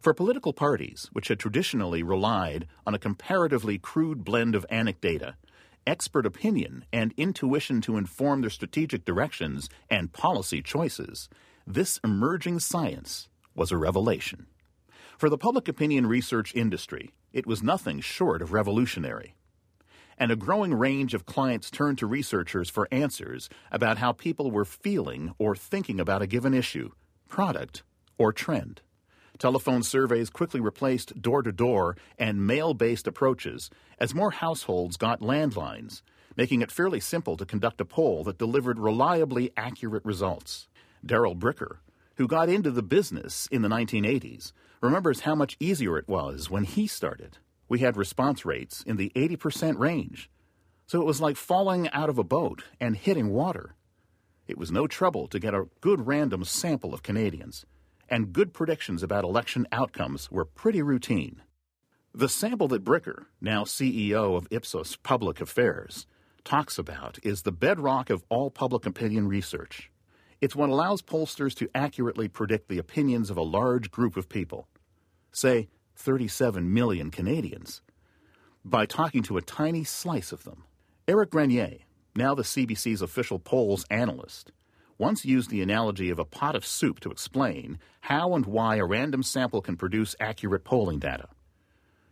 For 0.01 0.13
political 0.13 0.53
parties, 0.53 1.09
which 1.13 1.29
had 1.29 1.39
traditionally 1.39 2.03
relied 2.03 2.67
on 2.87 2.95
a 2.95 2.99
comparatively 2.99 3.79
crude 3.79 4.25
blend 4.25 4.55
of 4.55 4.67
anecdata, 4.71 5.35
expert 5.87 6.27
opinion, 6.27 6.85
and 6.93 7.15
intuition 7.17 7.81
to 7.83 7.97
inform 7.97 8.41
their 8.41 8.51
strategic 8.51 9.05
directions 9.05 9.69
and 9.89 10.13
policy 10.13 10.63
choices, 10.63 11.29
this 11.67 11.99
emerging 12.05 12.61
science 12.61 13.29
was 13.55 13.73
a 13.73 13.79
revelation. 13.79 14.47
For 15.17 15.31
the 15.31 15.39
public 15.39 15.69
opinion 15.69 16.07
research 16.07 16.55
industry, 16.55 17.13
it 17.33 17.47
was 17.47 17.63
nothing 17.63 18.01
short 18.01 18.43
of 18.43 18.53
revolutionary. 18.53 19.35
And 20.19 20.31
a 20.31 20.37
growing 20.37 20.75
range 20.75 21.15
of 21.15 21.27
clients 21.27 21.71
turned 21.71 21.99
to 21.99 22.07
researchers 22.07 22.71
for 22.71 22.89
answers 22.91 23.49
about 23.73 23.99
how 23.99 24.13
people 24.13 24.51
were 24.51 24.65
feeling 24.65 25.35
or 25.39 25.57
thinking 25.57 25.99
about 25.99 26.23
a 26.23 26.27
given 26.27 26.55
issue, 26.55 26.91
product, 27.29 27.83
or 28.19 28.33
trend. 28.33 28.81
Telephone 29.39 29.83
surveys 29.83 30.31
quickly 30.31 30.61
replaced 30.61 31.21
door 31.21 31.43
to 31.43 31.51
door 31.51 31.97
and 32.19 32.47
mail 32.47 32.73
based 32.73 33.09
approaches 33.09 33.69
as 33.99 34.15
more 34.15 34.31
households 34.31 34.97
got 34.97 35.21
landlines, 35.21 36.03
making 36.37 36.63
it 36.63 36.71
fairly 36.71 37.01
simple 37.01 37.37
to 37.37 37.45
conduct 37.45 37.81
a 37.81 37.85
poll 37.85 38.23
that 38.25 38.39
delivered 38.39 38.79
reliably 38.79 39.51
accurate 39.57 40.05
results. 40.05 40.69
Darrell 41.05 41.35
Bricker, 41.35 41.79
who 42.17 42.29
got 42.29 42.49
into 42.49 42.71
the 42.71 42.83
business 42.83 43.49
in 43.51 43.63
the 43.63 43.69
1980s, 43.69 44.53
remembers 44.81 45.21
how 45.21 45.35
much 45.35 45.57
easier 45.59 45.99
it 45.99 46.09
was 46.09 46.49
when 46.49 46.65
he 46.65 46.87
started. 46.87 47.39
We 47.75 47.81
had 47.81 47.97
response 47.97 48.45
rates 48.45 48.85
in 48.87 48.99
the 48.99 49.11
80% 49.17 49.81
range, 49.81 50.31
so 50.87 51.01
it 51.01 51.05
was 51.05 51.21
like 51.21 51.37
falling 51.37 51.91
out 51.91 52.09
of 52.09 52.19
a 52.19 52.23
boat 52.23 52.63
and 52.79 52.97
hitting 52.97 53.31
water. 53.31 53.75
It 54.47 54.57
was 54.57 54.71
no 54.71 54.87
trouble 54.87 55.27
to 55.27 55.41
get 55.41 55.55
a 55.55 55.67
good 55.81 56.07
random 56.07 56.45
sample 56.45 56.95
of 56.95 57.03
Canadians, 57.03 57.67
and 58.09 58.33
good 58.33 58.55
predictions 58.55 59.03
about 59.03 59.25
election 59.25 59.67
outcomes 59.73 60.31
were 60.31 60.45
pretty 60.45 60.83
routine. 60.83 61.43
The 62.15 62.29
sample 62.29 62.69
that 62.69 62.85
Bricker, 62.85 63.25
now 63.41 63.65
CEO 63.65 64.37
of 64.37 64.47
Ipsos 64.53 64.95
Public 64.95 65.41
Affairs, 65.41 66.07
talks 66.45 66.79
about 66.79 67.19
is 67.25 67.43
the 67.43 67.51
bedrock 67.51 68.09
of 68.09 68.23
all 68.29 68.53
public 68.53 68.87
opinion 68.87 69.27
research. 69.27 69.91
It's 70.41 70.55
what 70.55 70.71
allows 70.71 71.03
pollsters 71.03 71.57
to 71.57 71.69
accurately 71.75 72.29
predict 72.29 72.69
the 72.69 72.79
opinions 72.79 73.31
of 73.31 73.37
a 73.37 73.43
large 73.43 73.91
group 73.91 74.17
of 74.17 74.29
people, 74.29 74.69
say 75.33 75.67
37 75.97 76.73
million 76.73 77.11
Canadians, 77.11 77.83
by 78.65 78.87
talking 78.87 79.23
to 79.23 79.37
a 79.37 79.43
tiny 79.43 79.85
slice 79.85 80.33
of 80.33 80.45
them. 80.45 80.65
Eric 81.07 81.31
Grenier, 81.31 81.79
now 82.17 82.35
the 82.35 82.43
CBC's 82.43 83.03
official 83.03 83.39
polls 83.39 83.85
analyst, 83.91 84.53
once 84.97 85.25
used 85.25 85.51
the 85.51 85.63
analogy 85.63 86.11
of 86.11 86.19
a 86.19 86.25
pot 86.25 86.55
of 86.55 86.65
soup 86.65 87.01
to 87.01 87.11
explain 87.11 87.79
how 88.03 88.35
and 88.35 88.47
why 88.47 88.77
a 88.77 88.85
random 88.85 89.23
sample 89.23 89.61
can 89.61 89.77
produce 89.77 90.15
accurate 90.21 90.65
polling 90.65 90.99
data. 90.99 91.29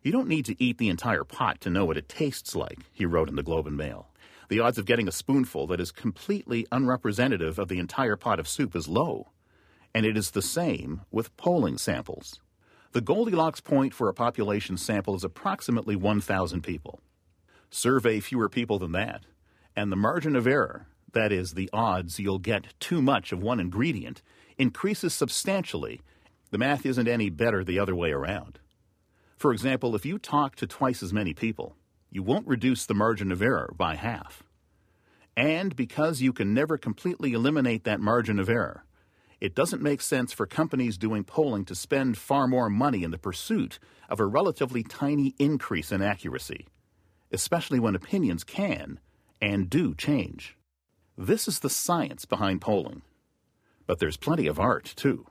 You 0.03 0.11
don't 0.11 0.29
need 0.29 0.45
to 0.47 0.63
eat 0.63 0.79
the 0.79 0.89
entire 0.89 1.25
pot 1.25 1.61
to 1.61 1.71
know 1.71 1.85
what 1.85 1.97
it 1.97 2.09
tastes 2.09 2.57
like, 2.57 2.81
he 2.93 3.07
wrote 3.07 3.29
in 3.29 3.37
the 3.37 3.43
Globe 3.43 3.69
and 3.69 3.77
Mail. 3.77 4.09
The 4.49 4.61
odds 4.61 4.77
of 4.77 4.85
getting 4.85 5.09
a 5.09 5.13
spoonful 5.13 5.69
that 5.69 5.81
is 5.81 5.93
completely 5.93 6.67
unrepresentative 6.71 7.59
of 7.59 7.69
the 7.69 7.79
entire 7.79 8.17
pot 8.17 8.39
of 8.39 8.47
soup 8.47 8.77
is 8.77 8.89
low. 8.89 9.31
And 9.95 10.05
it 10.05 10.17
is 10.17 10.33
the 10.33 10.43
same 10.43 11.03
with 11.11 11.35
polling 11.39 11.79
samples. 11.79 12.42
The 12.93 13.01
Goldilocks 13.01 13.63
point 13.63 13.95
for 13.95 14.11
a 14.11 14.15
population 14.15 14.77
sample 14.77 15.15
is 15.15 15.25
approximately 15.25 15.97
1,000 15.97 16.61
people. 16.61 17.01
Survey 17.71 18.21
fewer 18.21 18.51
people 18.51 18.79
than 18.79 18.93
that, 18.93 19.25
and 19.75 19.91
the 19.91 19.97
margin 19.97 20.37
of 20.37 20.47
error, 20.47 20.89
that 21.15 21.33
is, 21.33 21.55
the 21.55 21.71
odds 21.73 22.19
you'll 22.19 22.39
get 22.39 22.75
too 22.81 23.01
much 23.01 23.33
of 23.33 23.43
one 23.43 23.61
ingredient, 23.61 24.21
increases 24.59 25.15
substantially. 25.15 26.03
The 26.51 26.59
math 26.59 26.85
isn't 26.85 27.09
any 27.09 27.31
better 27.31 27.65
the 27.65 27.79
other 27.79 27.97
way 27.97 28.13
around. 28.13 28.59
For 29.39 29.55
example, 29.55 29.95
if 29.95 30.05
you 30.05 30.19
talk 30.19 30.55
to 30.57 30.67
twice 30.67 31.03
as 31.03 31.15
many 31.15 31.33
people, 31.33 31.77
you 32.11 32.23
won't 32.23 32.47
reduce 32.47 32.85
the 32.85 32.95
margin 32.95 33.33
of 33.33 33.41
error 33.41 33.73
by 33.75 33.95
half. 33.95 34.43
And 35.35 35.75
because 35.75 36.21
you 36.21 36.35
can 36.35 36.53
never 36.53 36.77
completely 36.77 37.33
eliminate 37.33 37.85
that 37.85 38.01
margin 38.01 38.39
of 38.39 38.51
error, 38.51 38.85
it 39.43 39.57
doesn't 39.57 39.83
make 39.83 40.01
sense 40.01 40.33
for 40.33 40.47
companies 40.47 40.97
doing 40.97 41.25
polling 41.25 41.65
to 41.65 41.75
spend 41.75 42.17
far 42.17 42.47
more 42.47 42.71
money 42.71 43.03
in 43.03 43.11
the 43.11 43.19
pursuit 43.19 43.81
of 44.09 44.21
a 44.21 44.25
relatively 44.25 44.85
tiny 44.85 45.35
increase 45.37 45.91
in 45.91 46.01
accuracy, 46.01 46.69
especially 47.33 47.81
when 47.81 47.97
opinions 47.97 48.45
can 48.45 49.01
and 49.41 49.69
do 49.69 49.97
change. 49.97 50.57
This 51.19 51.49
is 51.49 51.59
the 51.59 51.69
science 51.69 52.25
behind 52.25 52.61
polling. 52.61 53.03
But 53.85 53.99
there's 53.99 54.17
plenty 54.17 54.47
of 54.47 54.61
art, 54.61 54.93
too. 54.95 55.27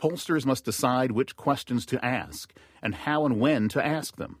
Pollsters 0.00 0.46
must 0.46 0.64
decide 0.64 1.12
which 1.12 1.36
questions 1.36 1.84
to 1.84 2.02
ask 2.02 2.54
and 2.80 2.94
how 2.94 3.26
and 3.26 3.38
when 3.38 3.68
to 3.68 3.84
ask 3.84 4.16
them. 4.16 4.38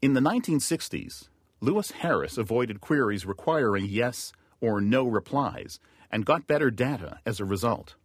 In 0.00 0.12
the 0.12 0.20
1960s, 0.20 1.30
Louis 1.60 1.90
Harris 1.90 2.38
avoided 2.38 2.80
queries 2.80 3.26
requiring 3.26 3.86
yes 3.86 4.32
or 4.60 4.80
no 4.80 5.04
replies 5.04 5.80
and 6.12 6.26
got 6.26 6.46
better 6.46 6.70
data 6.70 7.18
as 7.24 7.40
a 7.40 7.44
result. 7.44 7.96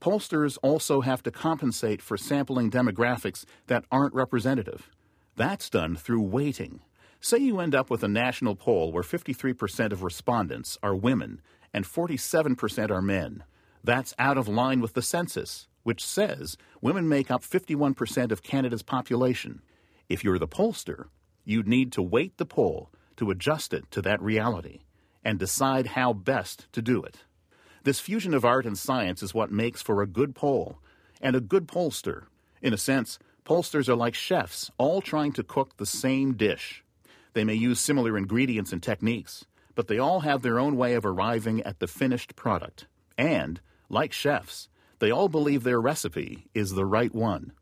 Pollsters 0.00 0.58
also 0.62 1.02
have 1.02 1.22
to 1.22 1.30
compensate 1.30 2.02
for 2.02 2.16
sampling 2.16 2.70
demographics 2.70 3.44
that 3.68 3.84
aren't 3.92 4.14
representative. 4.14 4.90
That's 5.36 5.70
done 5.70 5.94
through 5.94 6.22
weighting. 6.22 6.80
Say 7.20 7.38
you 7.38 7.60
end 7.60 7.74
up 7.74 7.88
with 7.88 8.02
a 8.02 8.08
national 8.08 8.56
poll 8.56 8.90
where 8.90 9.04
53% 9.04 9.92
of 9.92 10.02
respondents 10.02 10.76
are 10.82 10.96
women 10.96 11.40
and 11.72 11.84
47% 11.84 12.90
are 12.90 13.00
men. 13.00 13.44
That's 13.84 14.14
out 14.18 14.36
of 14.36 14.48
line 14.48 14.80
with 14.80 14.94
the 14.94 15.02
census, 15.02 15.68
which 15.84 16.04
says 16.04 16.56
women 16.80 17.08
make 17.08 17.30
up 17.30 17.42
51% 17.42 18.32
of 18.32 18.42
Canada's 18.42 18.82
population. 18.82 19.62
If 20.08 20.24
you're 20.24 20.38
the 20.38 20.48
pollster, 20.48 21.06
you'd 21.44 21.68
need 21.68 21.92
to 21.92 22.02
weight 22.02 22.38
the 22.38 22.46
poll 22.46 22.90
to 23.16 23.30
adjust 23.30 23.72
it 23.72 23.90
to 23.92 24.02
that 24.02 24.20
reality 24.20 24.80
and 25.24 25.38
decide 25.38 25.88
how 25.88 26.12
best 26.12 26.66
to 26.72 26.82
do 26.82 27.02
it. 27.02 27.18
This 27.84 27.98
fusion 27.98 28.32
of 28.32 28.44
art 28.44 28.64
and 28.64 28.78
science 28.78 29.24
is 29.24 29.34
what 29.34 29.50
makes 29.50 29.82
for 29.82 30.02
a 30.02 30.06
good 30.06 30.36
poll 30.36 30.78
and 31.20 31.34
a 31.34 31.40
good 31.40 31.66
pollster. 31.66 32.26
In 32.60 32.72
a 32.72 32.78
sense, 32.78 33.18
pollsters 33.44 33.88
are 33.88 33.96
like 33.96 34.14
chefs, 34.14 34.70
all 34.78 35.00
trying 35.00 35.32
to 35.32 35.42
cook 35.42 35.76
the 35.76 35.86
same 35.86 36.34
dish. 36.34 36.84
They 37.32 37.42
may 37.42 37.54
use 37.54 37.80
similar 37.80 38.16
ingredients 38.16 38.72
and 38.72 38.80
techniques, 38.80 39.46
but 39.74 39.88
they 39.88 39.98
all 39.98 40.20
have 40.20 40.42
their 40.42 40.60
own 40.60 40.76
way 40.76 40.94
of 40.94 41.04
arriving 41.04 41.60
at 41.62 41.80
the 41.80 41.88
finished 41.88 42.36
product. 42.36 42.86
And, 43.18 43.60
like 43.88 44.12
chefs, 44.12 44.68
they 45.00 45.10
all 45.10 45.28
believe 45.28 45.64
their 45.64 45.80
recipe 45.80 46.46
is 46.54 46.72
the 46.72 46.86
right 46.86 47.12
one. 47.12 47.52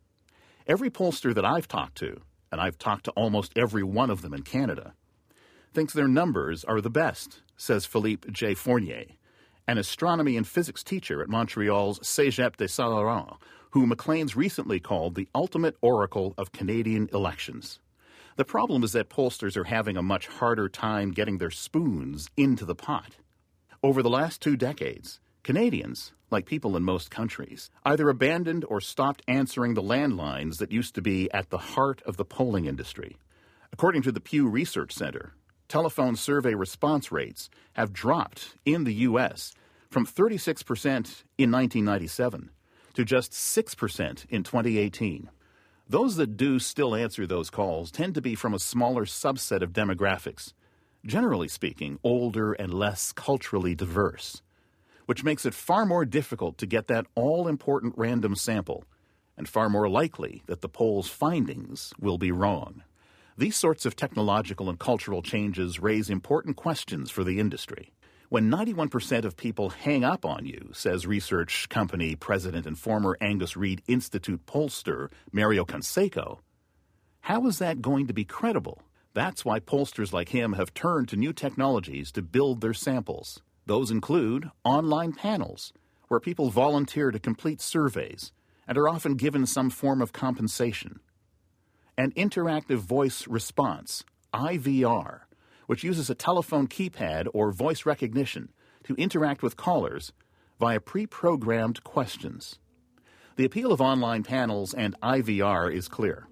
Every 0.66 0.90
pollster 0.90 1.34
that 1.34 1.46
I've 1.46 1.66
talked 1.68 1.96
to, 1.98 2.20
and 2.52 2.60
I've 2.60 2.78
talked 2.78 3.04
to 3.04 3.10
almost 3.12 3.56
every 3.56 3.82
one 3.82 4.10
of 4.10 4.20
them 4.20 4.34
in 4.34 4.42
Canada, 4.42 4.92
thinks 5.72 5.94
their 5.94 6.08
numbers 6.08 6.62
are 6.64 6.82
the 6.82 6.90
best, 6.90 7.40
says 7.56 7.86
Philippe 7.86 8.28
J. 8.30 8.54
Fournier, 8.54 9.04
an 9.70 9.78
astronomy 9.78 10.36
and 10.36 10.48
physics 10.48 10.82
teacher 10.82 11.22
at 11.22 11.28
Montreal's 11.28 12.00
Cégep 12.00 12.56
de 12.56 12.66
Saint 12.66 12.90
Laurent, 12.90 13.36
who 13.70 13.86
Maclean's 13.86 14.34
recently 14.34 14.80
called 14.80 15.14
the 15.14 15.28
ultimate 15.32 15.76
oracle 15.80 16.34
of 16.36 16.50
Canadian 16.50 17.08
elections. 17.12 17.78
The 18.34 18.44
problem 18.44 18.82
is 18.82 18.90
that 18.94 19.08
pollsters 19.08 19.56
are 19.56 19.62
having 19.62 19.96
a 19.96 20.02
much 20.02 20.26
harder 20.26 20.68
time 20.68 21.12
getting 21.12 21.38
their 21.38 21.52
spoons 21.52 22.28
into 22.36 22.64
the 22.64 22.74
pot. 22.74 23.18
Over 23.80 24.02
the 24.02 24.10
last 24.10 24.42
two 24.42 24.56
decades, 24.56 25.20
Canadians, 25.44 26.14
like 26.32 26.46
people 26.46 26.76
in 26.76 26.82
most 26.82 27.12
countries, 27.12 27.70
either 27.84 28.08
abandoned 28.08 28.64
or 28.64 28.80
stopped 28.80 29.22
answering 29.28 29.74
the 29.74 29.82
landlines 29.82 30.58
that 30.58 30.72
used 30.72 30.96
to 30.96 31.00
be 31.00 31.30
at 31.30 31.50
the 31.50 31.58
heart 31.58 32.02
of 32.04 32.16
the 32.16 32.24
polling 32.24 32.64
industry. 32.64 33.18
According 33.72 34.02
to 34.02 34.10
the 34.10 34.20
Pew 34.20 34.48
Research 34.48 34.92
Center, 34.92 35.34
telephone 35.68 36.16
survey 36.16 36.54
response 36.54 37.12
rates 37.12 37.48
have 37.74 37.92
dropped 37.92 38.56
in 38.64 38.82
the 38.82 38.94
U.S. 38.94 39.54
from 39.90 40.06
36% 40.06 40.86
in 41.36 41.50
1997 41.50 42.50
to 42.94 43.04
just 43.04 43.32
6% 43.32 44.26
in 44.28 44.42
2018. 44.42 45.30
Those 45.88 46.16
that 46.16 46.36
do 46.36 46.60
still 46.60 46.94
answer 46.94 47.26
those 47.26 47.50
calls 47.50 47.90
tend 47.90 48.14
to 48.14 48.22
be 48.22 48.36
from 48.36 48.54
a 48.54 48.60
smaller 48.60 49.04
subset 49.04 49.62
of 49.62 49.72
demographics, 49.72 50.52
generally 51.04 51.48
speaking, 51.48 51.98
older 52.04 52.52
and 52.52 52.72
less 52.72 53.12
culturally 53.12 53.74
diverse, 53.74 54.42
which 55.06 55.24
makes 55.24 55.44
it 55.44 55.54
far 55.54 55.84
more 55.84 56.04
difficult 56.04 56.56
to 56.58 56.66
get 56.66 56.86
that 56.86 57.06
all 57.16 57.48
important 57.48 57.94
random 57.96 58.36
sample, 58.36 58.84
and 59.36 59.48
far 59.48 59.68
more 59.68 59.88
likely 59.88 60.42
that 60.46 60.60
the 60.60 60.68
poll's 60.68 61.08
findings 61.08 61.92
will 61.98 62.18
be 62.18 62.30
wrong. 62.30 62.84
These 63.36 63.56
sorts 63.56 63.86
of 63.86 63.96
technological 63.96 64.68
and 64.68 64.78
cultural 64.78 65.22
changes 65.22 65.80
raise 65.80 66.10
important 66.10 66.56
questions 66.56 67.10
for 67.10 67.24
the 67.24 67.40
industry. 67.40 67.90
When 68.30 68.48
91% 68.48 69.24
of 69.24 69.36
people 69.36 69.70
hang 69.70 70.04
up 70.04 70.24
on 70.24 70.46
you, 70.46 70.70
says 70.72 71.04
research 71.04 71.68
company 71.68 72.14
president 72.14 72.64
and 72.64 72.78
former 72.78 73.18
Angus 73.20 73.56
Reid 73.56 73.82
Institute 73.88 74.46
pollster 74.46 75.10
Mario 75.32 75.64
Canseco, 75.64 76.38
how 77.22 77.48
is 77.48 77.58
that 77.58 77.82
going 77.82 78.06
to 78.06 78.14
be 78.14 78.24
credible? 78.24 78.82
That's 79.14 79.44
why 79.44 79.58
pollsters 79.58 80.12
like 80.12 80.28
him 80.28 80.52
have 80.52 80.72
turned 80.74 81.08
to 81.08 81.16
new 81.16 81.32
technologies 81.32 82.12
to 82.12 82.22
build 82.22 82.60
their 82.60 82.72
samples. 82.72 83.42
Those 83.66 83.90
include 83.90 84.48
online 84.62 85.12
panels, 85.12 85.72
where 86.06 86.20
people 86.20 86.50
volunteer 86.50 87.10
to 87.10 87.18
complete 87.18 87.60
surveys 87.60 88.30
and 88.68 88.78
are 88.78 88.88
often 88.88 89.16
given 89.16 89.44
some 89.44 89.70
form 89.70 90.00
of 90.00 90.12
compensation 90.12 91.00
and 91.98 92.14
interactive 92.14 92.78
voice 92.78 93.26
response, 93.26 94.04
IVR, 94.32 95.22
which 95.70 95.84
uses 95.84 96.10
a 96.10 96.16
telephone 96.16 96.66
keypad 96.66 97.28
or 97.32 97.52
voice 97.52 97.86
recognition 97.86 98.48
to 98.82 98.92
interact 98.96 99.40
with 99.40 99.56
callers 99.56 100.12
via 100.58 100.80
pre 100.80 101.06
programmed 101.06 101.84
questions. 101.84 102.58
The 103.36 103.44
appeal 103.44 103.70
of 103.70 103.80
online 103.80 104.24
panels 104.24 104.74
and 104.74 105.00
IVR 105.00 105.72
is 105.72 105.86
clear. 105.86 106.26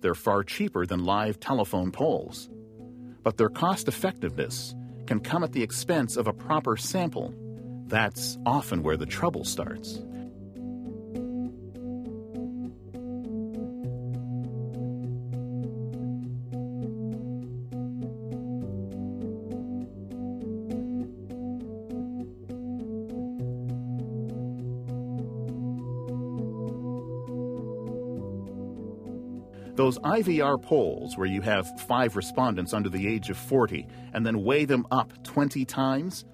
They're 0.00 0.14
far 0.14 0.42
cheaper 0.44 0.86
than 0.86 1.04
live 1.04 1.38
telephone 1.38 1.92
polls, 1.92 2.48
but 3.22 3.36
their 3.36 3.50
cost 3.50 3.86
effectiveness 3.86 4.74
can 5.06 5.20
come 5.20 5.44
at 5.44 5.52
the 5.52 5.62
expense 5.62 6.16
of 6.16 6.26
a 6.26 6.32
proper 6.32 6.78
sample. 6.78 7.34
That's 7.86 8.38
often 8.46 8.82
where 8.82 8.96
the 8.96 9.04
trouble 9.04 9.44
starts. 9.44 10.00
Those 29.84 29.98
IVR 29.98 30.62
polls 30.62 31.18
where 31.18 31.26
you 31.26 31.42
have 31.42 31.78
five 31.82 32.16
respondents 32.16 32.72
under 32.72 32.88
the 32.88 33.06
age 33.06 33.28
of 33.28 33.36
40 33.36 33.86
and 34.14 34.24
then 34.24 34.42
weigh 34.42 34.64
them 34.64 34.86
up 34.90 35.12
20 35.24 35.66
times, 35.66 36.24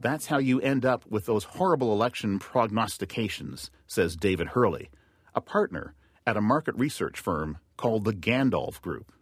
that's 0.00 0.26
how 0.26 0.38
you 0.38 0.60
end 0.60 0.84
up 0.84 1.04
with 1.08 1.24
those 1.24 1.44
horrible 1.44 1.92
election 1.92 2.40
prognostications, 2.40 3.70
says 3.86 4.16
David 4.16 4.48
Herle, 4.48 4.88
a 5.36 5.40
partner 5.40 5.94
at 6.26 6.36
a 6.36 6.40
market 6.40 6.74
research 6.74 7.20
firm 7.20 7.58
called 7.76 8.04
the 8.04 8.12
Gandalf 8.12 8.80
Group. 8.82 9.12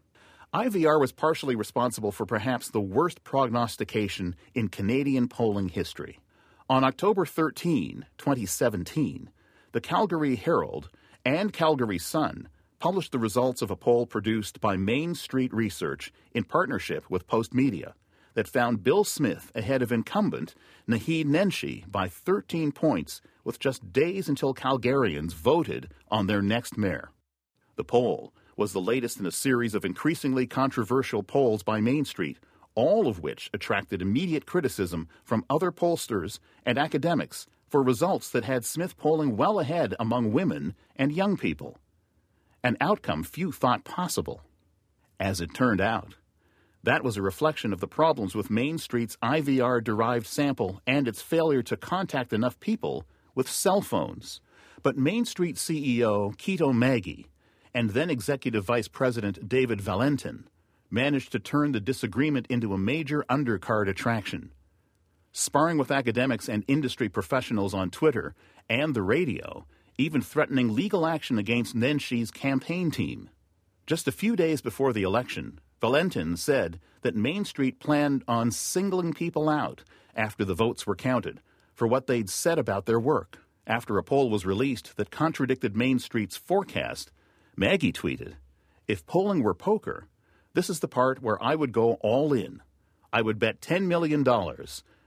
IVR 0.55 0.99
was 0.99 1.13
partially 1.13 1.55
responsible 1.55 2.11
for 2.11 2.25
perhaps 2.25 2.71
the 2.71 2.81
worst 2.81 3.23
prognostication 3.23 4.35
in 4.55 4.69
Canadian 4.69 5.29
polling 5.29 5.69
history. 5.69 6.21
On 6.71 6.85
October 6.85 7.27
13, 7.27 8.07
2017, 8.17 9.29
the 9.73 9.81
Calgary 9.83 10.37
Herald 10.37 10.89
and 11.27 11.53
Calgary 11.53 11.99
Sun 11.99 12.49
published 12.79 13.11
the 13.11 13.19
results 13.19 13.61
of 13.61 13.71
a 13.71 13.77
poll 13.77 14.07
produced 14.07 14.61
by 14.61 14.77
Mainstreet 14.77 15.53
Research 15.53 16.13
in 16.33 16.45
partnership 16.45 17.11
with 17.11 17.27
Postmedia 17.27 17.95
that 18.35 18.47
found 18.47 18.85
Bill 18.85 19.03
Smith 19.03 19.51
ahead 19.55 19.83
of 19.83 19.91
incumbent 19.91 20.55
Naheed 20.89 21.27
Nenshi 21.27 21.91
by 21.91 22.09
13 22.09 22.71
points 22.71 23.21
with 23.43 23.59
just 23.59 23.93
days 23.93 24.29
until 24.29 24.55
Calgarians 24.55 25.33
voted 25.33 25.93
on 26.09 26.29
their 26.29 26.41
next 26.41 26.79
mayor. 26.79 27.11
The 27.75 27.85
poll 27.85 28.33
was 28.57 28.73
the 28.73 28.81
latest 28.81 29.19
in 29.19 29.27
a 29.27 29.33
series 29.33 29.75
of 29.75 29.85
increasingly 29.85 30.47
controversial 30.47 31.25
polls 31.25 31.65
by 31.65 31.81
Main 31.81 32.05
Street, 32.05 32.39
all 32.77 33.09
of 33.09 33.21
which 33.21 33.51
attracted 33.53 34.01
immediate 34.01 34.47
criticism 34.47 35.09
from 35.25 35.45
other 35.51 35.73
pollsters 35.73 36.39
and 36.65 36.79
academics 36.79 37.47
for 37.69 37.83
results 37.83 38.31
that 38.31 38.45
had 38.45 38.65
Smith 38.65 38.97
polling 38.97 39.37
well 39.37 39.59
ahead 39.59 39.95
among 39.99 40.33
women 40.33 40.75
and 40.95 41.13
young 41.13 41.37
people 41.37 41.77
an 42.63 42.77
outcome 42.81 43.23
few 43.23 43.53
thought 43.53 43.85
possible. 43.85 44.43
As 45.21 45.41
it 45.41 45.55
turned 45.55 45.81
out, 45.81 46.15
that 46.83 47.03
was 47.03 47.17
a 47.17 47.23
reflection 47.23 47.73
of 47.73 47.81
the 47.81 47.89
problems 47.89 48.35
with 48.35 48.51
Mainstreet's 48.51 49.17
IVR 49.23 49.83
derived 49.83 50.27
sample 50.27 50.81
and 50.87 51.09
its 51.09 51.21
failure 51.21 51.63
to 51.63 51.77
contact 51.77 52.33
enough 52.33 52.59
people 52.61 53.05
with 53.35 53.51
cell 53.51 53.81
phones. 53.81 54.41
But 54.83 54.97
Mainstreet 54.97 55.57
CEO 55.57 56.37
Quito 56.39 56.73
Maggi 56.73 57.27
and 57.75 57.91
then 57.91 58.11
Executive 58.11 58.65
Vice 58.65 58.89
President 58.89 59.49
David 59.49 59.81
Valentin 59.81 60.49
managed 60.91 61.33
to 61.33 61.39
turn 61.39 61.73
the 61.73 61.81
disagreement 61.81 62.47
into 62.49 62.73
a 62.73 62.79
major 62.79 63.25
undercard 63.29 63.89
attraction. 63.89 64.51
Sparring 65.33 65.79
with 65.79 65.91
academics 65.91 66.49
and 66.49 66.65
industry 66.67 67.09
professionals 67.09 67.75
on 67.75 67.91
Twitter 67.91 68.35
and 68.69 68.95
the 68.95 69.03
radio, 69.03 69.67
even 69.99 70.23
threatening 70.23 70.75
legal 70.75 71.05
action 71.05 71.39
against 71.39 71.77
Nenshi's 71.77 72.31
campaign 72.31 72.91
team. 72.93 73.29
Just 73.85 74.07
a 74.07 74.13
few 74.13 74.37
days 74.37 74.61
before 74.61 74.93
the 74.93 75.03
election, 75.03 75.59
Valentin 75.81 76.37
said 76.37 76.79
that 77.03 77.17
Mainstreet 77.17 77.81
planned 77.81 78.23
on 78.29 78.53
singling 78.53 79.13
people 79.13 79.49
out 79.49 79.83
after 80.15 80.45
the 80.45 80.55
votes 80.55 80.87
were 80.87 80.95
counted 80.95 81.41
for 81.75 81.87
what 81.87 82.07
they'd 82.07 82.31
said 82.31 82.59
about 82.59 82.87
their 82.87 83.01
work. 83.01 83.39
After 83.67 83.99
a 83.99 84.03
poll 84.05 84.31
was 84.31 84.47
released 84.47 84.97
that 84.97 85.11
contradicted 85.11 85.75
Mainstreet's 85.75 86.37
forecast, 86.37 87.11
Maggi 87.57 87.93
tweeted, 87.93 88.35
If 88.87 89.05
polling 89.05 89.43
were 89.43 89.55
poker, 89.55 90.07
this 90.55 90.71
is 90.71 90.81
the 90.81 90.89
part 90.89 91.23
where 91.23 91.43
I 91.43 91.55
would 91.55 91.73
go 91.73 91.95
all 91.95 92.33
in. 92.33 92.63
I 93.13 93.23
would 93.23 93.39
bet 93.39 93.61
$10 93.61 93.87
million 93.87 94.25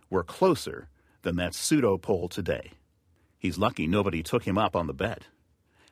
we're 0.10 0.24
closer 0.24 0.90
than 1.22 1.38
that 1.38 1.56
pseudo 1.56 1.98
poll 1.98 2.28
today. 2.28 2.72
He's 3.42 3.58
lucky 3.58 3.88
nobody 3.88 4.22
took 4.22 4.44
him 4.44 4.60
up 4.60 4.76
on 4.76 4.86
the 4.86 4.94
bet. 4.94 5.26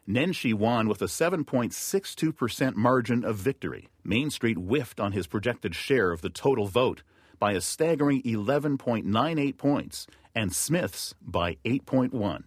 Nenshi 0.07 0.53
won 0.53 0.87
with 0.87 1.01
a 1.01 1.05
7.62% 1.05 2.75
margin 2.75 3.25
of 3.25 3.37
victory. 3.37 3.89
Mainstreet 4.03 4.55
whiffed 4.55 4.99
on 4.99 5.13
his 5.13 5.25
projected 5.25 5.73
share 5.73 6.11
of 6.11 6.21
the 6.21 6.29
total 6.29 6.67
vote 6.67 7.01
by 7.39 7.53
a 7.53 7.61
staggering 7.61 8.21
11.98 8.21 9.57
points, 9.57 10.05
and 10.35 10.53
Smith's 10.53 11.15
by 11.23 11.57
8.1. 11.65 12.43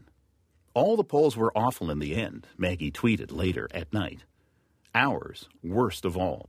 All 0.72 0.96
the 0.96 1.02
polls 1.02 1.36
were 1.36 1.56
awful 1.58 1.90
in 1.90 1.98
the 1.98 2.14
end, 2.14 2.46
Maggi 2.56 2.92
tweeted 2.92 3.32
later 3.32 3.68
at 3.74 3.92
night. 3.92 4.22
Ours, 4.94 5.48
worst 5.64 6.04
of 6.04 6.16
all. 6.16 6.48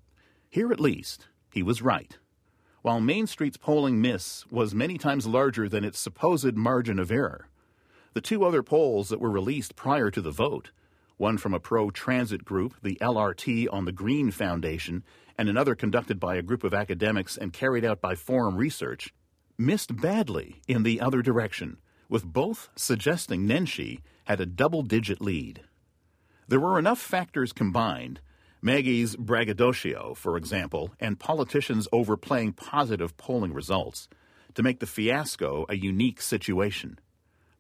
Here 0.52 0.72
at 0.72 0.80
least, 0.80 1.28
he 1.52 1.64
was 1.64 1.82
right. 1.82 2.20
While 2.84 3.02
Mainstreet's 3.02 3.58
polling 3.58 4.00
miss 4.00 4.46
was 4.52 4.76
many 4.76 5.00
times 5.00 5.26
larger 5.26 5.68
than 5.68 5.84
its 5.84 5.98
supposed 5.98 6.56
margin 6.56 7.00
of 7.00 7.12
error, 7.12 7.48
the 8.14 8.22
two 8.22 8.44
other 8.44 8.64
polls 8.64 9.10
that 9.10 9.20
were 9.20 9.32
released 9.32 9.76
prior 9.76 10.12
to 10.12 10.22
the 10.22 10.32
vote, 10.32 10.72
one 11.18 11.38
from 11.38 11.54
a 11.54 11.60
pro 11.60 11.90
transit 11.90 12.46
group, 12.46 12.76
the 12.82 12.98
LRT 13.02 13.68
on 13.72 13.86
the 13.86 13.92
Green 13.92 14.32
Foundation, 14.32 15.04
and 15.38 15.50
another 15.50 15.76
conducted 15.76 16.20
by 16.20 16.36
a 16.36 16.44
group 16.44 16.64
of 16.64 16.74
academics 16.74 17.38
and 17.38 17.54
carried 17.54 17.84
out 17.84 18.02
by 18.02 18.16
Forum 18.16 18.56
Research, 18.56 19.14
missed 19.58 19.96
badly 20.00 20.62
in 20.68 20.84
the 20.84 21.02
other 21.02 21.22
direction, 21.22 21.78
with 22.10 22.24
both 22.24 22.70
suggesting 22.76 23.48
Nenshi 23.48 24.00
had 24.26 24.40
a 24.40 24.46
double 24.46 24.84
digit 24.84 25.22
lead. 25.22 25.62
There 26.48 26.60
were 26.60 26.78
enough 26.78 27.00
factors 27.00 27.54
combined 27.54 28.20
Maggi's 28.64 29.16
braggadocio, 29.16 30.14
for 30.14 30.38
example, 30.38 30.94
and 31.00 31.20
politicians 31.20 31.88
overplaying 31.92 32.54
positive 32.54 33.18
polling 33.18 33.54
results 33.54 34.08
to 34.54 34.64
make 34.64 34.80
the 34.80 34.88
fiasco 34.88 35.66
a 35.68 35.76
unique 35.76 36.22
situation. 36.22 37.00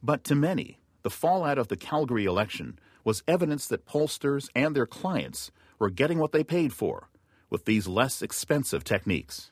But 0.06 0.26
to 0.26 0.36
many, 0.36 0.80
the 1.04 1.10
fallout 1.10 1.58
of 1.58 1.70
the 1.70 1.78
Calgary 1.78 2.26
election 2.26 2.78
was 3.06 3.24
evidence 3.26 3.68
that 3.68 3.86
pollsters 3.86 4.50
and 4.54 4.76
their 4.76 4.86
clients 4.86 5.50
were 5.80 5.89
getting 5.89 6.20
what 6.20 6.34
they 6.34 6.44
paid 6.44 6.74
for 6.74 7.10
with 7.50 7.63
these 7.63 7.88
less 7.88 8.22
expensive 8.22 8.84
techniques. 8.84 9.52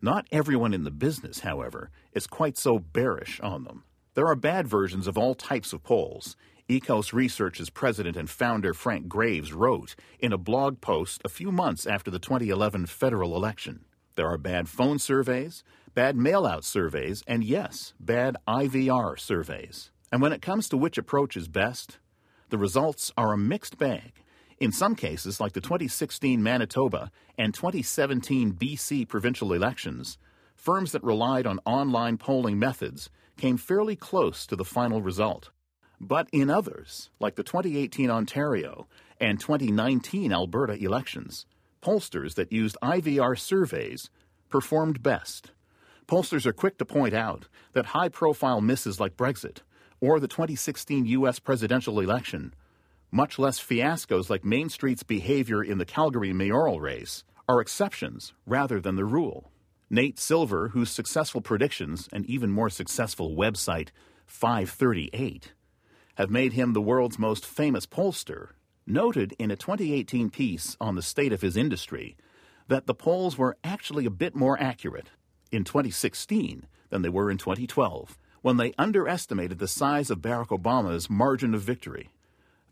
Not 0.00 0.28
everyone 0.30 0.72
in 0.72 0.84
the 0.84 0.92
business, 0.92 1.40
however, 1.40 1.90
is 2.12 2.28
quite 2.28 2.56
so 2.56 2.78
bearish 2.78 3.40
on 3.40 3.64
them. 3.64 3.82
There 4.14 4.28
are 4.28 4.36
bad 4.36 4.68
versions 4.68 5.08
of 5.08 5.18
all 5.18 5.34
types 5.34 5.72
of 5.72 5.82
polls. 5.82 6.36
EKOS 6.68 7.12
Research's 7.12 7.68
president 7.68 8.16
and 8.16 8.30
founder 8.30 8.72
Frank 8.72 9.08
Graves 9.08 9.52
wrote 9.52 9.96
in 10.20 10.32
a 10.32 10.38
blog 10.38 10.80
post 10.80 11.20
a 11.24 11.28
few 11.28 11.50
months 11.50 11.84
after 11.84 12.12
the 12.12 12.20
2011 12.20 12.86
federal 12.86 13.34
election. 13.34 13.84
There 14.20 14.28
are 14.28 14.36
bad 14.36 14.68
phone 14.68 14.98
surveys, 14.98 15.64
bad 15.94 16.14
mail 16.14 16.44
out 16.44 16.62
surveys, 16.62 17.24
and 17.26 17.42
yes, 17.42 17.94
bad 17.98 18.36
IVR 18.46 19.18
surveys. 19.18 19.92
And 20.12 20.20
when 20.20 20.34
it 20.34 20.42
comes 20.42 20.68
to 20.68 20.76
which 20.76 20.98
approach 20.98 21.38
is 21.38 21.48
best, 21.48 22.00
the 22.50 22.58
results 22.58 23.10
are 23.16 23.32
a 23.32 23.38
mixed 23.38 23.78
bag. 23.78 24.12
In 24.58 24.72
some 24.72 24.94
cases, 24.94 25.40
like 25.40 25.54
the 25.54 25.62
2016 25.62 26.42
Manitoba 26.42 27.10
and 27.38 27.54
2017 27.54 28.52
BC 28.52 29.08
provincial 29.08 29.54
elections, 29.54 30.18
firms 30.54 30.92
that 30.92 31.02
relied 31.02 31.46
on 31.46 31.58
online 31.64 32.18
polling 32.18 32.58
methods 32.58 33.08
came 33.38 33.56
fairly 33.56 33.96
close 33.96 34.46
to 34.48 34.54
the 34.54 34.66
final 34.66 35.00
result. 35.00 35.48
But 35.98 36.28
in 36.30 36.50
others, 36.50 37.08
like 37.20 37.36
the 37.36 37.42
2018 37.42 38.10
Ontario 38.10 38.86
and 39.18 39.40
2019 39.40 40.30
Alberta 40.30 40.74
elections, 40.74 41.46
pollsters 41.80 42.34
that 42.34 42.52
used 42.52 42.76
IVR 42.82 43.38
surveys 43.38 44.10
performed 44.48 45.02
best. 45.02 45.52
Pollsters 46.06 46.46
are 46.46 46.52
quick 46.52 46.76
to 46.78 46.84
point 46.84 47.14
out 47.14 47.46
that 47.72 47.86
high 47.86 48.08
profile 48.08 48.60
misses 48.60 48.98
like 48.98 49.16
Brexit 49.16 49.58
or 50.00 50.18
the 50.18 50.28
2016 50.28 51.06
U.S. 51.06 51.38
presidential 51.38 52.00
election, 52.00 52.54
much 53.10 53.38
less 53.38 53.60
fiascos 53.60 54.30
like 54.30 54.42
Mainstreet's 54.42 55.02
behavior 55.02 55.62
in 55.62 55.78
the 55.78 55.84
Calgary 55.84 56.32
mayoral 56.32 56.80
race, 56.80 57.24
are 57.48 57.60
exceptions 57.60 58.32
rather 58.46 58.80
than 58.80 58.96
the 58.96 59.04
rule. 59.04 59.50
Nate 59.88 60.18
Silver, 60.18 60.68
whose 60.68 60.90
successful 60.90 61.40
predictions 61.40 62.08
and 62.12 62.24
even 62.26 62.50
more 62.50 62.70
successful 62.70 63.34
website 63.34 63.88
538 64.26 65.52
have 66.14 66.30
made 66.30 66.52
him 66.52 66.72
the 66.72 66.80
world's 66.80 67.18
most 67.18 67.44
famous 67.44 67.86
pollster, 67.86 68.50
noted 68.92 69.34
in 69.38 69.50
a 69.50 69.56
2018 69.56 70.30
piece 70.30 70.76
on 70.80 70.94
the 70.94 71.02
state 71.02 71.32
of 71.32 71.40
his 71.40 71.56
industry 71.56 72.16
that 72.68 72.86
the 72.86 72.94
polls 72.94 73.36
were 73.36 73.56
actually 73.64 74.06
a 74.06 74.10
bit 74.10 74.34
more 74.34 74.60
accurate 74.60 75.10
in 75.50 75.64
2016 75.64 76.66
than 76.90 77.02
they 77.02 77.08
were 77.08 77.30
in 77.30 77.38
2012, 77.38 78.16
when 78.42 78.56
they 78.56 78.72
underestimated 78.78 79.58
the 79.58 79.68
size 79.68 80.10
of 80.10 80.20
Barack 80.20 80.48
Obama's 80.48 81.10
margin 81.10 81.54
of 81.54 81.62
victory. 81.62 82.10